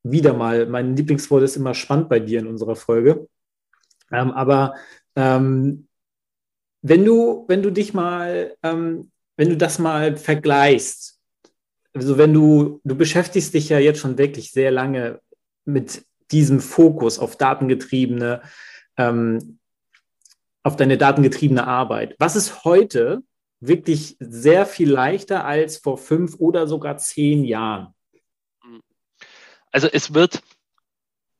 Wieder 0.02 0.32
mal, 0.32 0.66
mein 0.66 0.96
Lieblingswort 0.96 1.42
ist 1.42 1.56
immer 1.56 1.74
spannend 1.74 2.08
bei 2.08 2.20
dir 2.20 2.40
in 2.40 2.46
unserer 2.46 2.76
Folge. 2.76 3.28
Ähm, 4.10 4.30
aber 4.30 4.74
ähm, 5.16 5.86
wenn 6.82 7.04
du, 7.04 7.44
wenn 7.48 7.62
du 7.62 7.70
dich 7.70 7.94
mal, 7.94 8.56
ähm, 8.62 9.10
wenn 9.36 9.48
du 9.48 9.56
das 9.56 9.78
mal 9.78 10.16
vergleichst, 10.16 11.18
also 11.92 12.18
wenn 12.18 12.32
du, 12.32 12.80
du 12.84 12.94
beschäftigst 12.94 13.54
dich 13.54 13.68
ja 13.68 13.78
jetzt 13.78 14.00
schon 14.00 14.18
wirklich 14.18 14.52
sehr 14.52 14.70
lange 14.70 15.20
mit 15.64 16.04
diesem 16.30 16.60
Fokus 16.60 17.18
auf 17.18 17.36
datengetriebene, 17.36 18.42
ähm, 18.96 19.58
auf 20.62 20.76
deine 20.76 20.98
datengetriebene 20.98 21.66
Arbeit. 21.66 22.14
Was 22.18 22.36
ist 22.36 22.64
heute 22.64 23.22
wirklich 23.60 24.16
sehr 24.20 24.66
viel 24.66 24.90
leichter 24.90 25.44
als 25.44 25.78
vor 25.78 25.98
fünf 25.98 26.36
oder 26.36 26.66
sogar 26.66 26.98
zehn 26.98 27.44
Jahren? 27.44 27.94
Also 29.72 29.88
es 29.88 30.14
wird 30.14 30.42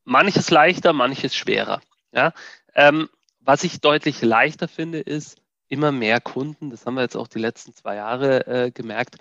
manches 0.04 0.50
leichter, 0.50 0.92
manches 0.92 1.34
schwerer. 1.34 1.80
Ja? 2.12 2.32
Ähm, 2.74 3.08
was 3.50 3.64
ich 3.64 3.80
deutlich 3.80 4.22
leichter 4.22 4.68
finde, 4.68 5.00
ist, 5.00 5.42
immer 5.66 5.90
mehr 5.90 6.20
Kunden, 6.20 6.70
das 6.70 6.86
haben 6.86 6.94
wir 6.94 7.02
jetzt 7.02 7.16
auch 7.16 7.26
die 7.26 7.40
letzten 7.40 7.74
zwei 7.74 7.96
Jahre 7.96 8.46
äh, 8.46 8.70
gemerkt, 8.70 9.16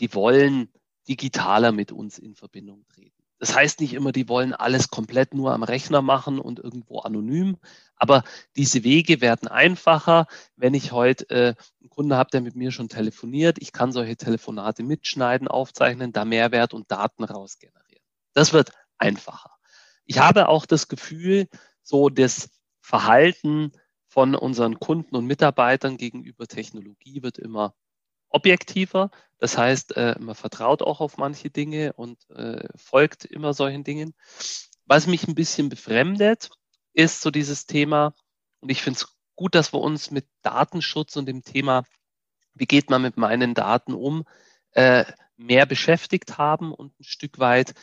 die 0.00 0.12
wollen 0.12 0.72
digitaler 1.06 1.70
mit 1.70 1.92
uns 1.92 2.18
in 2.18 2.34
Verbindung 2.34 2.84
treten. 2.88 3.22
Das 3.38 3.54
heißt 3.54 3.78
nicht 3.78 3.94
immer, 3.94 4.10
die 4.10 4.28
wollen 4.28 4.54
alles 4.54 4.88
komplett 4.88 5.34
nur 5.34 5.52
am 5.52 5.62
Rechner 5.62 6.02
machen 6.02 6.40
und 6.40 6.58
irgendwo 6.58 6.98
anonym, 6.98 7.56
aber 7.94 8.24
diese 8.56 8.82
Wege 8.82 9.20
werden 9.20 9.46
einfacher. 9.46 10.26
Wenn 10.56 10.74
ich 10.74 10.90
heute 10.90 11.30
äh, 11.30 11.54
einen 11.80 11.90
Kunde 11.90 12.16
habe, 12.16 12.30
der 12.32 12.40
mit 12.40 12.56
mir 12.56 12.72
schon 12.72 12.88
telefoniert, 12.88 13.58
ich 13.60 13.70
kann 13.70 13.92
solche 13.92 14.16
Telefonate 14.16 14.82
mitschneiden, 14.82 15.46
aufzeichnen, 15.46 16.10
da 16.10 16.24
Mehrwert 16.24 16.74
und 16.74 16.90
Daten 16.90 17.22
rausgenerieren. 17.22 18.02
Das 18.32 18.52
wird 18.52 18.72
einfacher. 18.98 19.52
Ich 20.06 20.18
habe 20.18 20.48
auch 20.48 20.66
das 20.66 20.88
Gefühl, 20.88 21.46
so 21.84 22.08
das 22.08 22.48
Verhalten 22.84 23.72
von 24.08 24.34
unseren 24.34 24.78
Kunden 24.78 25.16
und 25.16 25.24
Mitarbeitern 25.24 25.96
gegenüber 25.96 26.46
Technologie 26.46 27.22
wird 27.22 27.38
immer 27.38 27.74
objektiver. 28.28 29.10
Das 29.38 29.56
heißt, 29.56 29.96
äh, 29.96 30.16
man 30.20 30.34
vertraut 30.34 30.82
auch 30.82 31.00
auf 31.00 31.16
manche 31.16 31.48
Dinge 31.48 31.94
und 31.94 32.28
äh, 32.28 32.68
folgt 32.76 33.24
immer 33.24 33.54
solchen 33.54 33.84
Dingen. 33.84 34.12
Was 34.84 35.06
mich 35.06 35.26
ein 35.26 35.34
bisschen 35.34 35.70
befremdet, 35.70 36.50
ist 36.92 37.22
so 37.22 37.30
dieses 37.30 37.64
Thema, 37.64 38.12
und 38.60 38.68
ich 38.70 38.82
finde 38.82 38.98
es 38.98 39.16
gut, 39.34 39.54
dass 39.54 39.72
wir 39.72 39.80
uns 39.80 40.10
mit 40.10 40.26
Datenschutz 40.42 41.16
und 41.16 41.24
dem 41.24 41.42
Thema, 41.42 41.84
wie 42.52 42.66
geht 42.66 42.90
man 42.90 43.00
mit 43.00 43.16
meinen 43.16 43.54
Daten 43.54 43.94
um, 43.94 44.24
äh, 44.72 45.06
mehr 45.38 45.64
beschäftigt 45.64 46.36
haben 46.36 46.70
und 46.70 47.00
ein 47.00 47.04
Stück 47.04 47.38
weit 47.38 47.74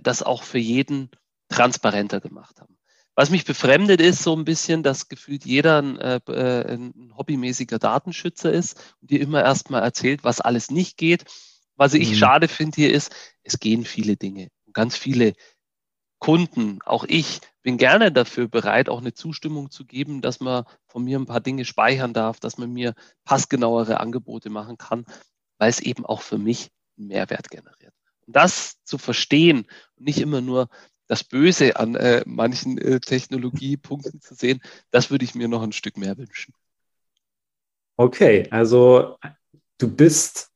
das 0.00 0.22
auch 0.22 0.44
für 0.44 0.60
jeden 0.60 1.10
transparenter 1.48 2.20
gemacht 2.20 2.60
haben. 2.60 2.75
Was 3.18 3.30
mich 3.30 3.46
befremdet 3.46 4.02
ist 4.02 4.22
so 4.22 4.36
ein 4.36 4.44
bisschen, 4.44 4.82
dass 4.82 5.08
gefühlt 5.08 5.46
jeder 5.46 5.80
ein, 5.80 5.98
äh, 5.98 6.20
äh, 6.28 6.74
ein 6.74 7.14
hobbymäßiger 7.16 7.78
Datenschützer 7.78 8.52
ist 8.52 8.94
und 9.00 9.10
dir 9.10 9.22
immer 9.22 9.42
erstmal 9.42 9.82
erzählt, 9.82 10.22
was 10.22 10.42
alles 10.42 10.70
nicht 10.70 10.98
geht. 10.98 11.24
Was 11.76 11.94
ich 11.94 12.10
mhm. 12.10 12.14
schade 12.14 12.46
finde 12.46 12.76
hier 12.76 12.92
ist, 12.92 13.10
es 13.42 13.58
gehen 13.58 13.86
viele 13.86 14.16
Dinge. 14.16 14.48
Und 14.66 14.74
ganz 14.74 14.98
viele 14.98 15.32
Kunden, 16.18 16.80
auch 16.84 17.04
ich, 17.04 17.40
bin 17.62 17.78
gerne 17.78 18.12
dafür 18.12 18.48
bereit, 18.48 18.90
auch 18.90 19.00
eine 19.00 19.14
Zustimmung 19.14 19.70
zu 19.70 19.86
geben, 19.86 20.20
dass 20.20 20.40
man 20.40 20.64
von 20.86 21.02
mir 21.02 21.18
ein 21.18 21.26
paar 21.26 21.40
Dinge 21.40 21.64
speichern 21.64 22.12
darf, 22.12 22.38
dass 22.38 22.58
man 22.58 22.70
mir 22.70 22.94
passgenauere 23.24 23.98
Angebote 23.98 24.50
machen 24.50 24.76
kann, 24.76 25.06
weil 25.58 25.70
es 25.70 25.80
eben 25.80 26.04
auch 26.04 26.20
für 26.20 26.38
mich 26.38 26.70
einen 26.98 27.08
Mehrwert 27.08 27.50
generiert. 27.50 27.94
Und 28.26 28.36
das 28.36 28.82
zu 28.84 28.98
verstehen 28.98 29.66
und 29.96 30.04
nicht 30.04 30.18
immer 30.18 30.42
nur 30.42 30.68
das 31.06 31.24
Böse 31.24 31.76
an 31.76 31.94
äh, 31.94 32.22
manchen 32.26 32.78
äh, 32.78 33.00
Technologiepunkten 33.00 34.20
zu 34.20 34.34
sehen, 34.34 34.60
das 34.90 35.10
würde 35.10 35.24
ich 35.24 35.34
mir 35.34 35.48
noch 35.48 35.62
ein 35.62 35.72
Stück 35.72 35.96
mehr 35.96 36.16
wünschen. 36.18 36.54
Okay, 37.96 38.46
also 38.50 39.16
du 39.78 39.94
bist 39.94 40.50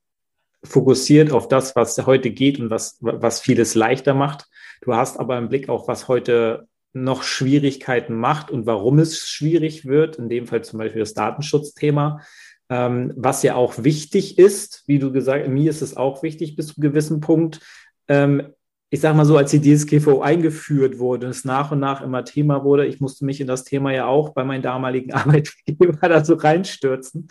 fokussiert 0.62 1.32
auf 1.32 1.48
das, 1.48 1.74
was 1.74 1.96
heute 2.04 2.30
geht 2.30 2.60
und 2.60 2.70
was, 2.70 2.98
was 3.00 3.40
vieles 3.40 3.74
leichter 3.74 4.12
macht. 4.12 4.46
Du 4.82 4.94
hast 4.94 5.18
aber 5.18 5.38
im 5.38 5.48
Blick 5.48 5.68
auch, 5.68 5.88
was 5.88 6.08
heute 6.08 6.68
noch 6.92 7.22
Schwierigkeiten 7.22 8.14
macht 8.14 8.50
und 8.50 8.66
warum 8.66 8.98
es 8.98 9.26
schwierig 9.26 9.86
wird, 9.86 10.16
in 10.16 10.28
dem 10.28 10.46
Fall 10.46 10.62
zum 10.62 10.78
Beispiel 10.78 11.00
das 11.00 11.14
Datenschutzthema, 11.14 12.20
ähm, 12.68 13.12
was 13.16 13.42
ja 13.42 13.54
auch 13.54 13.84
wichtig 13.84 14.38
ist, 14.38 14.84
wie 14.86 14.98
du 14.98 15.12
gesagt, 15.12 15.48
mir 15.48 15.70
ist 15.70 15.82
es 15.82 15.96
auch 15.96 16.22
wichtig 16.22 16.56
bis 16.56 16.68
zu 16.68 16.74
einem 16.76 16.90
gewissen 16.90 17.20
Punkt. 17.20 17.60
Ähm, 18.08 18.52
ich 18.92 19.00
sage 19.00 19.16
mal 19.16 19.24
so, 19.24 19.36
als 19.36 19.52
die 19.52 19.60
DSGVO 19.60 20.20
eingeführt 20.20 20.98
wurde, 20.98 21.28
es 21.28 21.44
nach 21.44 21.70
und 21.70 21.78
nach 21.78 22.02
immer 22.02 22.24
Thema 22.24 22.64
wurde, 22.64 22.86
ich 22.86 23.00
musste 23.00 23.24
mich 23.24 23.40
in 23.40 23.46
das 23.46 23.62
Thema 23.62 23.92
ja 23.92 24.06
auch 24.06 24.30
bei 24.30 24.42
meinen 24.42 24.62
damaligen 24.62 25.12
Arbeitgeber 25.14 26.08
da 26.08 26.24
so 26.24 26.34
reinstürzen, 26.34 27.28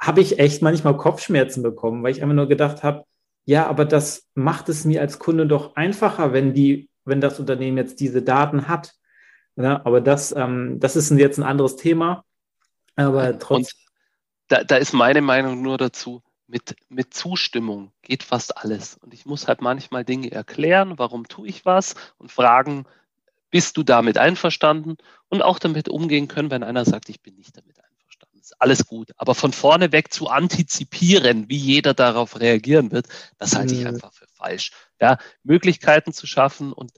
habe 0.00 0.20
ich 0.20 0.40
echt 0.40 0.60
manchmal 0.60 0.96
Kopfschmerzen 0.96 1.62
bekommen, 1.62 2.02
weil 2.02 2.10
ich 2.10 2.22
einfach 2.22 2.34
nur 2.34 2.48
gedacht 2.48 2.82
habe, 2.82 3.04
ja, 3.44 3.66
aber 3.66 3.84
das 3.84 4.28
macht 4.34 4.68
es 4.68 4.84
mir 4.84 5.00
als 5.00 5.18
Kunde 5.18 5.46
doch 5.46 5.76
einfacher, 5.76 6.32
wenn 6.32 6.52
die, 6.52 6.90
wenn 7.04 7.20
das 7.20 7.40
Unternehmen 7.40 7.78
jetzt 7.78 8.00
diese 8.00 8.20
Daten 8.20 8.68
hat. 8.68 8.92
Ja, 9.56 9.80
aber 9.86 10.00
das, 10.00 10.32
ähm, 10.36 10.78
das 10.80 10.96
ist 10.96 11.10
jetzt 11.12 11.38
ein 11.38 11.44
anderes 11.44 11.76
Thema. 11.76 12.24
Aber 12.94 13.38
trotzdem. 13.38 13.78
Da, 14.48 14.64
da 14.64 14.76
ist 14.76 14.92
meine 14.92 15.22
Meinung 15.22 15.62
nur 15.62 15.78
dazu, 15.78 16.22
mit, 16.48 16.76
mit 16.88 17.14
Zustimmung 17.14 17.92
geht 18.02 18.22
fast 18.22 18.56
alles. 18.56 18.96
Und 18.96 19.14
ich 19.14 19.26
muss 19.26 19.46
halt 19.46 19.60
manchmal 19.60 20.04
Dinge 20.04 20.32
erklären, 20.32 20.94
warum 20.98 21.28
tue 21.28 21.46
ich 21.46 21.64
was 21.64 21.94
und 22.16 22.32
fragen, 22.32 22.86
bist 23.50 23.76
du 23.76 23.82
damit 23.82 24.18
einverstanden? 24.18 24.96
Und 25.28 25.42
auch 25.42 25.58
damit 25.58 25.88
umgehen 25.88 26.26
können, 26.26 26.50
wenn 26.50 26.64
einer 26.64 26.84
sagt, 26.86 27.10
ich 27.10 27.22
bin 27.22 27.36
nicht 27.36 27.56
damit 27.56 27.78
einverstanden. 27.78 28.38
Ist 28.40 28.60
alles 28.60 28.86
gut. 28.86 29.12
Aber 29.18 29.34
von 29.34 29.52
vorne 29.52 29.92
weg 29.92 30.12
zu 30.12 30.28
antizipieren, 30.28 31.50
wie 31.50 31.56
jeder 31.56 31.92
darauf 31.92 32.40
reagieren 32.40 32.90
wird, 32.92 33.08
das 33.36 33.54
halte 33.54 33.74
ich 33.74 33.80
mhm. 33.80 33.88
einfach 33.88 34.12
für 34.14 34.26
falsch. 34.26 34.72
Ja, 35.00 35.18
Möglichkeiten 35.42 36.14
zu 36.14 36.26
schaffen 36.26 36.72
und 36.72 36.92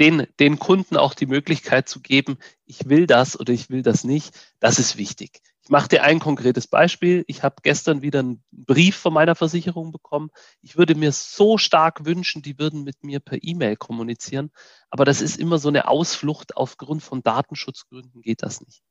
den, 0.00 0.26
den 0.40 0.58
Kunden 0.58 0.96
auch 0.96 1.12
die 1.12 1.26
Möglichkeit 1.26 1.88
zu 1.88 2.00
geben, 2.00 2.38
ich 2.64 2.88
will 2.88 3.06
das 3.06 3.38
oder 3.38 3.52
ich 3.52 3.68
will 3.68 3.82
das 3.82 4.04
nicht, 4.04 4.34
das 4.60 4.78
ist 4.78 4.96
wichtig. 4.96 5.42
Ich 5.64 5.68
mache 5.68 5.88
dir 5.88 6.02
ein 6.02 6.18
konkretes 6.18 6.66
Beispiel. 6.66 7.24
Ich 7.28 7.44
habe 7.44 7.56
gestern 7.62 8.02
wieder 8.02 8.18
einen 8.18 8.42
Brief 8.50 8.96
von 8.96 9.12
meiner 9.12 9.36
Versicherung 9.36 9.92
bekommen. 9.92 10.30
Ich 10.60 10.76
würde 10.76 10.96
mir 10.96 11.12
so 11.12 11.56
stark 11.56 12.04
wünschen, 12.04 12.42
die 12.42 12.58
würden 12.58 12.82
mit 12.82 13.04
mir 13.04 13.20
per 13.20 13.38
E-Mail 13.40 13.76
kommunizieren. 13.76 14.50
Aber 14.90 15.04
das 15.04 15.20
ist 15.20 15.38
immer 15.38 15.58
so 15.58 15.68
eine 15.68 15.86
Ausflucht. 15.86 16.56
Aufgrund 16.56 17.02
von 17.02 17.22
Datenschutzgründen 17.22 18.22
geht 18.22 18.42
das 18.42 18.60
nicht. 18.60 18.82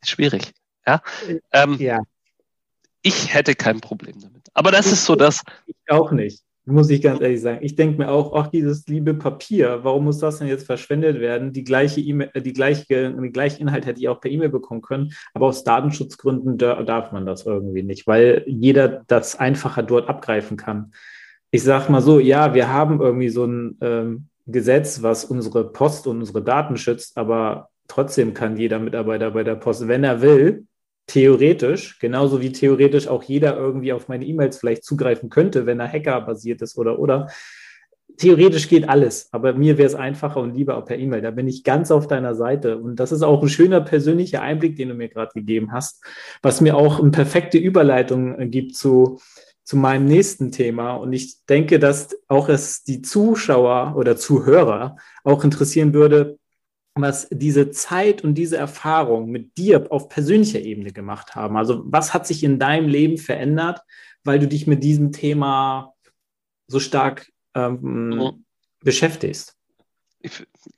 Ist 0.00 0.10
schwierig. 0.10 0.52
Ja. 0.84 1.00
Ähm, 1.52 1.74
ja. 1.78 2.00
Ich 3.02 3.32
hätte 3.32 3.54
kein 3.54 3.80
Problem 3.80 4.20
damit. 4.20 4.48
Aber 4.54 4.72
das 4.72 4.90
ist 4.90 5.04
so 5.04 5.14
das. 5.14 5.42
Ich 5.66 5.76
auch 5.90 6.10
nicht 6.10 6.42
muss 6.68 6.90
ich 6.90 7.02
ganz 7.02 7.20
ehrlich 7.20 7.40
sagen. 7.40 7.60
Ich 7.62 7.76
denke 7.76 7.98
mir 7.98 8.10
auch, 8.10 8.34
ach, 8.34 8.48
dieses 8.48 8.86
liebe 8.86 9.14
Papier, 9.14 9.80
warum 9.82 10.04
muss 10.04 10.18
das 10.18 10.38
denn 10.38 10.48
jetzt 10.48 10.66
verschwendet 10.66 11.18
werden? 11.18 11.52
Die 11.52 11.64
gleiche 11.64 12.00
E-Mail, 12.00 12.30
äh, 12.34 12.42
die 12.42 12.52
gleiche, 12.52 12.84
den 12.86 13.32
gleichen 13.32 13.62
Inhalt 13.62 13.86
hätte 13.86 14.00
ich 14.00 14.08
auch 14.08 14.20
per 14.20 14.30
E-Mail 14.30 14.50
bekommen 14.50 14.82
können, 14.82 15.12
aber 15.34 15.46
aus 15.46 15.64
Datenschutzgründen 15.64 16.58
darf 16.58 17.12
man 17.12 17.26
das 17.26 17.46
irgendwie 17.46 17.82
nicht, 17.82 18.06
weil 18.06 18.44
jeder 18.46 19.02
das 19.06 19.38
einfacher 19.38 19.82
dort 19.82 20.08
abgreifen 20.08 20.56
kann. 20.56 20.92
Ich 21.50 21.62
sage 21.62 21.90
mal 21.90 22.02
so, 22.02 22.20
ja, 22.20 22.54
wir 22.54 22.70
haben 22.70 23.00
irgendwie 23.00 23.30
so 23.30 23.46
ein 23.46 23.78
ähm, 23.80 24.26
Gesetz, 24.46 25.02
was 25.02 25.24
unsere 25.24 25.72
Post 25.72 26.06
und 26.06 26.18
unsere 26.18 26.42
Daten 26.42 26.76
schützt, 26.76 27.16
aber 27.16 27.70
trotzdem 27.88 28.34
kann 28.34 28.56
jeder 28.56 28.78
Mitarbeiter 28.78 29.30
bei 29.30 29.42
der 29.42 29.56
Post, 29.56 29.88
wenn 29.88 30.04
er 30.04 30.20
will, 30.20 30.66
theoretisch, 31.08 31.98
genauso 31.98 32.40
wie 32.40 32.52
theoretisch 32.52 33.08
auch 33.08 33.24
jeder 33.24 33.56
irgendwie 33.56 33.92
auf 33.92 34.08
meine 34.08 34.26
E-Mails 34.26 34.58
vielleicht 34.58 34.84
zugreifen 34.84 35.30
könnte, 35.30 35.66
wenn 35.66 35.80
er 35.80 35.90
Hacker-basiert 35.90 36.62
ist 36.62 36.78
oder 36.78 36.98
oder. 36.98 37.28
Theoretisch 38.18 38.68
geht 38.68 38.88
alles, 38.88 39.28
aber 39.32 39.54
mir 39.54 39.78
wäre 39.78 39.86
es 39.86 39.94
einfacher 39.94 40.40
und 40.40 40.54
lieber 40.54 40.80
per 40.84 40.98
E-Mail. 40.98 41.22
Da 41.22 41.30
bin 41.30 41.46
ich 41.46 41.64
ganz 41.64 41.90
auf 41.90 42.08
deiner 42.08 42.34
Seite. 42.34 42.78
Und 42.78 42.96
das 42.96 43.12
ist 43.12 43.22
auch 43.22 43.42
ein 43.42 43.48
schöner 43.48 43.80
persönlicher 43.80 44.42
Einblick, 44.42 44.76
den 44.76 44.88
du 44.88 44.94
mir 44.94 45.08
gerade 45.08 45.32
gegeben 45.34 45.72
hast, 45.72 46.04
was 46.42 46.60
mir 46.60 46.76
auch 46.76 47.00
eine 47.00 47.10
perfekte 47.10 47.58
Überleitung 47.58 48.38
äh, 48.38 48.48
gibt 48.48 48.76
zu, 48.76 49.20
zu 49.64 49.76
meinem 49.76 50.04
nächsten 50.04 50.50
Thema. 50.50 50.96
Und 50.96 51.12
ich 51.12 51.44
denke, 51.46 51.78
dass 51.78 52.08
auch 52.26 52.48
es 52.48 52.82
die 52.82 53.02
Zuschauer 53.02 53.94
oder 53.96 54.16
Zuhörer 54.16 54.96
auch 55.22 55.44
interessieren 55.44 55.94
würde, 55.94 56.38
was 57.02 57.28
diese 57.30 57.70
Zeit 57.70 58.22
und 58.22 58.34
diese 58.34 58.56
Erfahrung 58.56 59.30
mit 59.30 59.56
dir 59.56 59.90
auf 59.90 60.08
persönlicher 60.08 60.60
Ebene 60.60 60.92
gemacht 60.92 61.34
haben. 61.34 61.56
Also 61.56 61.82
was 61.84 62.14
hat 62.14 62.26
sich 62.26 62.44
in 62.44 62.58
deinem 62.58 62.88
Leben 62.88 63.18
verändert, 63.18 63.80
weil 64.24 64.38
du 64.38 64.48
dich 64.48 64.66
mit 64.66 64.82
diesem 64.82 65.12
Thema 65.12 65.94
so 66.66 66.80
stark 66.80 67.30
ähm, 67.54 68.08
mhm. 68.08 68.44
beschäftigst? 68.80 69.56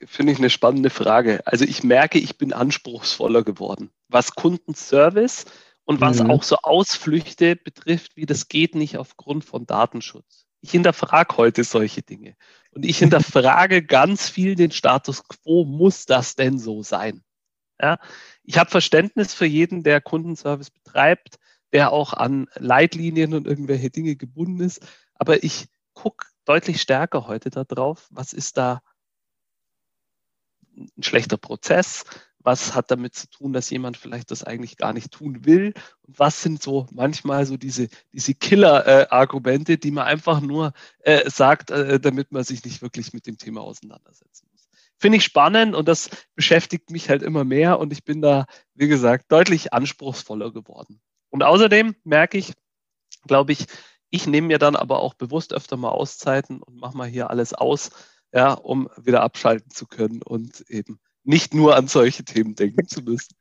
Finde 0.05 0.33
ich 0.33 0.37
eine 0.37 0.49
spannende 0.49 0.89
Frage. 0.89 1.41
Also 1.45 1.65
ich 1.65 1.83
merke, 1.83 2.19
ich 2.19 2.37
bin 2.37 2.53
anspruchsvoller 2.53 3.43
geworden, 3.43 3.89
was 4.07 4.35
Kundenservice 4.35 5.45
und 5.83 5.99
was 5.99 6.21
mhm. 6.21 6.29
auch 6.29 6.43
so 6.43 6.57
Ausflüchte 6.57 7.55
betrifft, 7.55 8.15
wie 8.15 8.25
das 8.25 8.47
geht 8.47 8.75
nicht 8.75 8.97
aufgrund 8.97 9.43
von 9.43 9.65
Datenschutz. 9.65 10.45
Ich 10.61 10.71
hinterfrage 10.71 11.37
heute 11.37 11.63
solche 11.63 12.03
Dinge. 12.03 12.35
Und 12.71 12.85
ich 12.85 12.99
hinterfrage 12.99 13.83
ganz 13.83 14.29
viel 14.29 14.55
den 14.55 14.71
Status 14.71 15.27
quo. 15.27 15.65
Muss 15.65 16.05
das 16.05 16.35
denn 16.35 16.57
so 16.57 16.83
sein? 16.83 17.23
Ja, 17.81 17.99
ich 18.43 18.57
habe 18.57 18.69
Verständnis 18.69 19.33
für 19.33 19.45
jeden, 19.45 19.83
der 19.83 20.01
Kundenservice 20.01 20.69
betreibt, 20.69 21.37
der 21.73 21.91
auch 21.91 22.13
an 22.13 22.47
Leitlinien 22.55 23.33
und 23.33 23.47
irgendwelche 23.47 23.89
Dinge 23.89 24.15
gebunden 24.15 24.61
ist. 24.61 24.85
Aber 25.15 25.43
ich 25.43 25.67
gucke 25.93 26.27
deutlich 26.45 26.81
stärker 26.81 27.27
heute 27.27 27.49
darauf, 27.49 28.07
was 28.11 28.33
ist 28.33 28.57
da 28.57 28.81
ein 30.77 31.03
schlechter 31.03 31.37
Prozess, 31.37 32.05
was 32.43 32.75
hat 32.75 32.91
damit 32.91 33.15
zu 33.15 33.29
tun, 33.29 33.53
dass 33.53 33.69
jemand 33.69 33.97
vielleicht 33.97 34.31
das 34.31 34.43
eigentlich 34.43 34.77
gar 34.77 34.93
nicht 34.93 35.11
tun 35.11 35.45
will? 35.45 35.73
Und 36.01 36.19
was 36.19 36.41
sind 36.41 36.61
so 36.61 36.87
manchmal 36.91 37.45
so 37.45 37.57
diese, 37.57 37.87
diese 38.13 38.33
Killer-Argumente, 38.33 39.77
die 39.77 39.91
man 39.91 40.05
einfach 40.05 40.41
nur 40.41 40.73
äh, 40.99 41.29
sagt, 41.29 41.71
äh, 41.71 41.99
damit 41.99 42.31
man 42.31 42.43
sich 42.43 42.63
nicht 42.63 42.81
wirklich 42.81 43.13
mit 43.13 43.27
dem 43.27 43.37
Thema 43.37 43.61
auseinandersetzen 43.61 44.47
muss? 44.51 44.61
finde 45.01 45.17
ich 45.17 45.23
spannend 45.23 45.73
und 45.73 45.87
das 45.87 46.11
beschäftigt 46.35 46.91
mich 46.91 47.09
halt 47.09 47.23
immer 47.23 47.43
mehr 47.43 47.79
und 47.79 47.91
ich 47.91 48.03
bin 48.03 48.21
da, 48.21 48.45
wie 48.75 48.87
gesagt, 48.87 49.31
deutlich 49.31 49.73
anspruchsvoller 49.73 50.53
geworden. 50.53 51.01
Und 51.31 51.41
außerdem 51.41 51.95
merke 52.03 52.37
ich, 52.37 52.53
glaube 53.25 53.51
ich, 53.51 53.65
ich 54.11 54.27
nehme 54.27 54.47
mir 54.47 54.59
dann 54.59 54.75
aber 54.75 54.99
auch 54.99 55.15
bewusst 55.15 55.53
öfter 55.53 55.75
mal 55.75 55.89
Auszeiten 55.89 56.61
und 56.61 56.75
mache 56.75 56.95
mal 56.95 57.07
hier 57.07 57.31
alles 57.31 57.53
aus, 57.53 57.89
ja, 58.31 58.53
um 58.53 58.89
wieder 58.95 59.23
abschalten 59.23 59.71
zu 59.71 59.87
können 59.87 60.21
und 60.21 60.61
eben 60.69 60.99
nicht 61.23 61.53
nur 61.53 61.75
an 61.75 61.87
solche 61.87 62.23
Themen 62.23 62.55
denken 62.55 62.87
zu 62.87 63.01
müssen. 63.01 63.35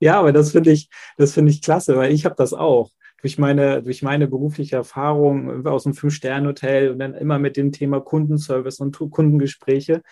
Ja, 0.00 0.18
aber 0.18 0.32
das 0.32 0.52
finde 0.52 0.72
ich, 0.72 0.88
das 1.16 1.32
finde 1.32 1.50
ich 1.50 1.62
klasse, 1.62 1.96
weil 1.96 2.12
ich 2.12 2.24
habe 2.24 2.34
das 2.36 2.52
auch 2.52 2.90
durch 3.22 3.38
meine, 3.38 3.82
durch 3.82 4.02
meine 4.02 4.28
berufliche 4.28 4.76
Erfahrung 4.76 5.66
aus 5.66 5.84
dem 5.84 5.94
Fünf-Sterne-Hotel 5.94 6.90
und 6.90 6.98
dann 6.98 7.14
immer 7.14 7.38
mit 7.38 7.56
dem 7.56 7.72
Thema 7.72 8.00
Kundenservice 8.00 8.80
und 8.80 8.98
Kundengespräche, 8.98 10.02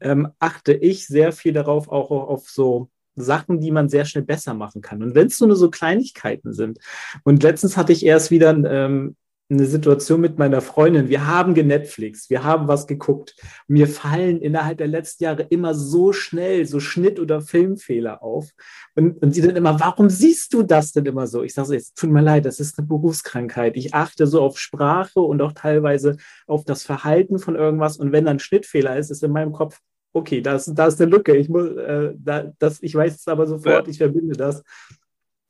ähm, 0.00 0.28
achte 0.38 0.72
ich 0.72 1.08
sehr 1.08 1.32
viel 1.32 1.52
darauf, 1.52 1.88
auch 1.88 2.10
auf 2.10 2.48
so 2.48 2.88
Sachen, 3.16 3.60
die 3.60 3.72
man 3.72 3.88
sehr 3.88 4.04
schnell 4.04 4.22
besser 4.22 4.54
machen 4.54 4.82
kann. 4.82 5.02
Und 5.02 5.16
wenn 5.16 5.26
es 5.26 5.40
nur 5.40 5.56
so 5.56 5.68
Kleinigkeiten 5.68 6.52
sind. 6.52 6.78
Und 7.24 7.42
letztens 7.42 7.76
hatte 7.76 7.92
ich 7.92 8.06
erst 8.06 8.30
wieder 8.30 8.50
ähm, 8.50 9.16
eine 9.50 9.66
Situation 9.66 10.20
mit 10.20 10.38
meiner 10.38 10.60
Freundin. 10.60 11.08
Wir 11.08 11.26
haben 11.26 11.54
genetflix, 11.54 12.30
wir 12.30 12.44
haben 12.44 12.68
was 12.68 12.86
geguckt. 12.86 13.34
Mir 13.66 13.88
fallen 13.88 14.40
innerhalb 14.40 14.78
der 14.78 14.86
letzten 14.86 15.24
Jahre 15.24 15.42
immer 15.42 15.74
so 15.74 16.12
schnell 16.12 16.66
so 16.66 16.78
Schnitt- 16.78 17.18
oder 17.18 17.40
Filmfehler 17.40 18.22
auf. 18.22 18.50
Und, 18.94 19.20
und 19.22 19.34
sie 19.34 19.42
dann 19.42 19.56
immer, 19.56 19.80
warum 19.80 20.08
siehst 20.08 20.54
du 20.54 20.62
das 20.62 20.92
denn 20.92 21.06
immer 21.06 21.26
so? 21.26 21.42
Ich 21.42 21.54
sage 21.54 21.68
so, 21.68 21.74
jetzt 21.74 21.96
tut 21.96 22.10
mir 22.10 22.22
leid, 22.22 22.44
das 22.44 22.60
ist 22.60 22.78
eine 22.78 22.86
Berufskrankheit. 22.86 23.76
Ich 23.76 23.92
achte 23.92 24.26
so 24.26 24.40
auf 24.40 24.58
Sprache 24.58 25.20
und 25.20 25.42
auch 25.42 25.52
teilweise 25.52 26.16
auf 26.46 26.64
das 26.64 26.84
Verhalten 26.84 27.38
von 27.38 27.56
irgendwas. 27.56 27.96
Und 27.96 28.12
wenn 28.12 28.24
dann 28.24 28.38
Schnittfehler 28.38 28.96
ist, 28.96 29.10
ist 29.10 29.24
in 29.24 29.32
meinem 29.32 29.52
Kopf, 29.52 29.80
okay, 30.12 30.40
da 30.40 30.54
ist, 30.54 30.72
da 30.74 30.86
ist 30.86 31.00
eine 31.00 31.10
Lücke. 31.10 31.36
Ich, 31.36 31.48
muss, 31.48 31.68
äh, 31.70 32.12
da, 32.16 32.52
das, 32.58 32.82
ich 32.82 32.94
weiß 32.94 33.16
es 33.16 33.28
aber 33.28 33.46
sofort, 33.46 33.86
ja. 33.86 33.90
ich 33.90 33.98
verbinde 33.98 34.36
das. 34.36 34.62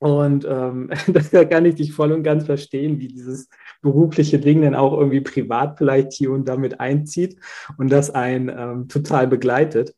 Und 0.00 0.46
ähm, 0.48 0.90
das 1.06 1.30
kann 1.30 1.66
ich 1.66 1.76
dich 1.76 1.92
voll 1.92 2.10
und 2.10 2.24
ganz 2.24 2.46
verstehen, 2.46 2.98
wie 2.98 3.08
dieses 3.08 3.48
berufliche 3.82 4.40
Ding 4.40 4.62
dann 4.62 4.74
auch 4.74 4.98
irgendwie 4.98 5.20
privat 5.20 5.78
vielleicht 5.78 6.12
hier 6.12 6.32
und 6.32 6.48
damit 6.48 6.80
einzieht 6.80 7.36
und 7.78 7.92
das 7.92 8.10
einen 8.10 8.48
ähm, 8.48 8.88
total 8.88 9.28
begleitet. 9.28 9.94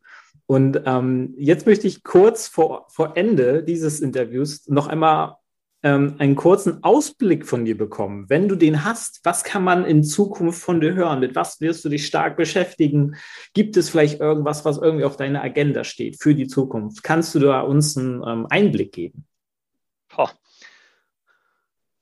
Und 0.47 0.83
ähm, 0.85 1.35
jetzt 1.39 1.67
möchte 1.67 1.87
ich 1.87 2.03
kurz 2.03 2.49
vor, 2.49 2.87
vor 2.91 3.17
Ende 3.17 3.63
dieses 3.63 4.01
Interviews 4.01 4.69
noch 4.69 4.89
einmal 4.89 5.37
ähm, 5.85 6.17
einen 6.19 6.35
kurzen 6.35 6.83
Ausblick 6.83 7.47
von 7.47 7.65
dir 7.65 7.79
bekommen. 7.79 8.27
Wenn 8.29 8.49
du 8.49 8.57
den 8.57 8.85
hast, 8.85 9.21
was 9.23 9.45
kann 9.45 9.63
man 9.63 9.85
in 9.85 10.03
Zukunft 10.03 10.61
von 10.61 10.81
dir 10.81 10.95
hören? 10.95 11.21
Mit 11.21 11.37
was 11.37 11.61
wirst 11.61 11.85
du 11.85 11.89
dich 11.89 12.07
stark 12.07 12.37
beschäftigen? 12.37 13.15
Gibt 13.55 13.77
es 13.77 13.89
vielleicht 13.89 14.21
irgendwas, 14.21 14.65
was 14.65 14.79
irgendwie 14.79 15.05
auf 15.05 15.17
deiner 15.17 15.43
Agenda 15.43 15.85
steht 15.85 16.21
für 16.21 16.35
die 16.35 16.49
Zukunft? 16.49 17.03
Kannst 17.05 17.35
du 17.37 17.39
da 17.39 17.61
uns 17.61 17.97
einen 17.97 18.23
ähm, 18.27 18.47
Einblick 18.51 18.93
geben? 18.93 19.27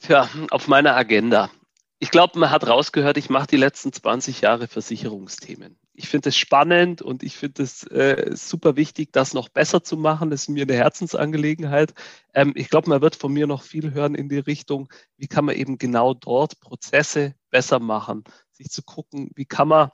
Tja, 0.01 0.31
auf 0.51 0.67
meiner 0.67 0.97
Agenda. 0.97 1.51
Ich 1.99 2.11
glaube, 2.11 2.39
man 2.39 2.51
hat 2.51 2.67
rausgehört, 2.67 3.19
ich 3.19 3.29
mache 3.29 3.49
die 3.49 3.59
letzten 3.59 3.93
20 3.93 4.41
Jahre 4.41 4.67
Versicherungsthemen. 4.67 5.79
Ich 5.93 6.09
finde 6.09 6.31
es 6.31 6.39
spannend 6.39 7.03
und 7.03 7.23
ich 7.23 7.37
finde 7.37 7.63
es 7.63 7.83
äh, 7.89 8.31
super 8.35 8.77
wichtig, 8.77 9.13
das 9.13 9.35
noch 9.35 9.51
besser 9.51 9.85
zu 9.85 9.99
machen. 9.99 10.31
Das 10.31 10.43
ist 10.43 10.49
mir 10.49 10.63
eine 10.63 10.73
Herzensangelegenheit. 10.73 11.93
Ähm, 12.33 12.55
ich 12.57 12.71
glaube, 12.71 12.89
man 12.89 13.03
wird 13.03 13.15
von 13.15 13.31
mir 13.31 13.47
noch 13.47 13.63
viel 13.63 13.93
hören 13.93 14.15
in 14.15 14.31
die 14.31 14.39
Richtung, 14.39 14.91
wie 15.19 15.29
kann 15.29 15.45
man 15.45 15.57
eben 15.57 15.77
genau 15.77 16.15
dort 16.15 16.59
Prozesse 16.61 17.35
besser 17.51 17.79
machen, 17.79 18.25
sich 18.53 18.71
zu 18.71 18.83
gucken, 18.83 19.31
wie 19.35 19.45
kann 19.45 19.69
man 19.69 19.91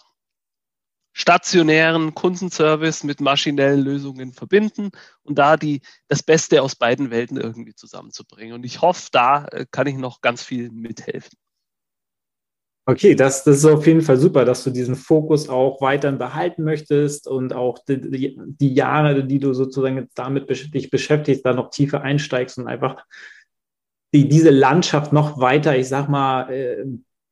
stationären 1.19 2.15
Kundenservice 2.15 3.03
mit 3.03 3.23
maschinellen 3.23 3.81
Lösungen 3.81 4.35
verbinden 4.35 4.91
und 5.23 5.39
da 5.39 5.57
die, 5.57 5.81
das 6.09 6.23
Beste 6.23 6.61
aus 6.61 6.77
beiden 6.77 7.11
Welten 7.11 7.39
irgendwie 7.39 7.75
zusammenzubringen. 7.75 8.53
Und 8.53 8.67
ich 8.67 8.83
hoffe, 8.83 9.09
da 9.13 9.47
äh, 9.47 9.65
kann 9.71 9.87
ich 9.87 9.97
noch 9.97 10.21
ganz 10.21 10.43
viel 10.43 10.71
mithelfen. 10.71 11.39
Okay, 12.85 13.15
das, 13.15 13.45
das 13.45 13.57
ist 13.57 13.65
auf 13.65 13.87
jeden 13.87 14.03
Fall 14.03 14.19
super, 14.19 14.45
dass 14.45 14.63
du 14.63 14.71
diesen 14.71 14.95
Fokus 14.95 15.49
auch 15.49 15.81
weiterhin 15.81 16.19
behalten 16.19 16.65
möchtest 16.65 17.27
und 17.27 17.55
auch 17.55 17.79
die, 17.89 18.37
die, 18.39 18.75
Jahre, 18.75 19.25
die 19.25 19.39
du 19.39 19.55
sozusagen 19.55 20.11
damit 20.15 20.51
dich 20.51 20.91
beschäftigst, 20.91 21.47
da 21.47 21.55
noch 21.55 21.71
tiefer 21.71 22.03
einsteigst 22.03 22.59
und 22.59 22.69
einfach 22.69 23.03
die, 24.13 24.29
diese 24.29 24.51
Landschaft 24.51 25.15
noch 25.15 25.41
weiter, 25.41 25.79
ich 25.79 25.89
sag 25.89 26.11
mal, 26.11 26.51
äh, 26.53 26.85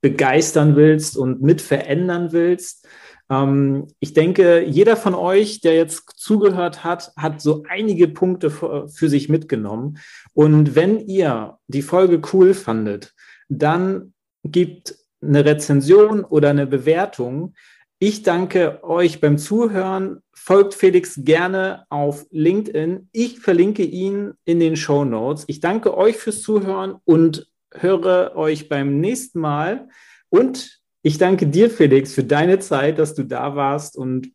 begeistern 0.05 0.77
willst 0.77 1.17
und 1.17 1.41
mit 1.41 1.63
verändern 1.63 2.33
willst. 2.33 2.87
Ähm, 3.31 3.87
ich 4.01 4.13
denke, 4.13 4.63
jeder 4.63 4.99
von 4.99 5.15
euch, 5.15 5.63
der 5.63 5.77
jetzt 5.77 6.11
zugehört 6.17 6.85
hat, 6.85 7.15
hat 7.17 7.41
so 7.41 7.63
einige 7.71 8.07
Punkte 8.09 8.51
für, 8.51 8.87
für 8.91 9.09
sich 9.09 9.31
mitgenommen. 9.31 9.97
Und 10.35 10.75
wenn 10.75 11.01
ihr 11.01 11.57
die 11.69 11.81
Folge 11.81 12.21
cool 12.35 12.53
fandet, 12.53 13.15
dann 13.49 14.13
gibt 14.43 14.95
eine 15.23 15.43
Rezension 15.43 16.23
oder 16.23 16.51
eine 16.51 16.67
Bewertung. 16.67 17.55
Ich 17.99 18.25
danke 18.25 18.85
euch 18.85 19.23
beim 19.23 19.39
Zuhören. 19.39 20.19
Folgt 20.35 20.75
Felix 20.75 21.19
gerne 21.25 21.87
auf 21.89 22.27
LinkedIn. 22.31 23.09
Ich 23.13 23.41
verlinke 23.41 23.85
ihn 23.85 24.35
in 24.45 24.61
den 24.61 24.77
Show 24.77 25.07
Notes. 25.07 25.45
Ich 25.47 25.61
danke 25.61 25.97
euch 25.97 26.19
fürs 26.19 26.43
Zuhören 26.43 26.97
und 27.07 27.49
höre 27.75 28.37
euch 28.37 28.69
beim 28.69 29.01
nächsten 29.01 29.41
Mal. 29.41 29.89
Und 30.29 30.81
ich 31.03 31.19
danke 31.19 31.47
dir, 31.47 31.71
Felix, 31.71 32.15
für 32.15 32.25
deine 32.25 32.59
Zeit, 32.59 32.99
dass 32.99 33.15
du 33.15 33.25
da 33.25 33.57
warst 33.57 33.97
und 33.97 34.33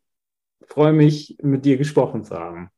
freue 0.66 0.92
mich, 0.92 1.36
mit 1.42 1.64
dir 1.64 1.76
gesprochen 1.76 2.24
zu 2.24 2.36
haben. 2.36 2.70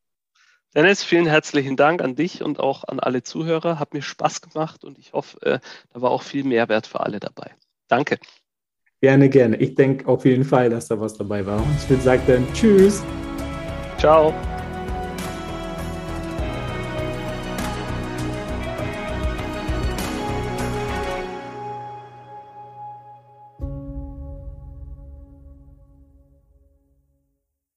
Dennis, 0.75 1.05
vielen 1.05 1.27
herzlichen 1.27 1.77
Dank 1.77 2.01
an 2.01 2.14
dich 2.14 2.42
und 2.42 2.59
auch 2.59 2.85
an 2.85 2.98
alle 2.98 3.22
Zuhörer. 3.22 3.79
Hat 3.79 3.92
mir 3.92 4.01
Spaß 4.01 4.40
gemacht 4.40 4.85
und 4.85 4.98
ich 4.98 5.12
hoffe, 5.12 5.40
äh, 5.42 5.59
da 5.92 6.01
war 6.01 6.11
auch 6.11 6.22
viel 6.22 6.44
Mehrwert 6.44 6.87
für 6.87 7.01
alle 7.01 7.20
dabei. 7.20 7.51
Danke. 7.88 8.18
Gerne, 9.03 9.29
gerne. 9.29 9.57
Ich 9.57 9.75
denke 9.75 10.07
auf 10.09 10.25
jeden 10.25 10.44
Fall, 10.44 10.70
dass 10.70 10.88
da 10.88 10.98
was 10.98 11.14
dabei 11.14 11.44
war. 11.44 11.62
Ich 11.77 11.90
würde 11.90 12.03
sagen 12.03 12.22
dann 12.27 12.53
Tschüss. 12.55 13.03
Ciao. 13.98 14.33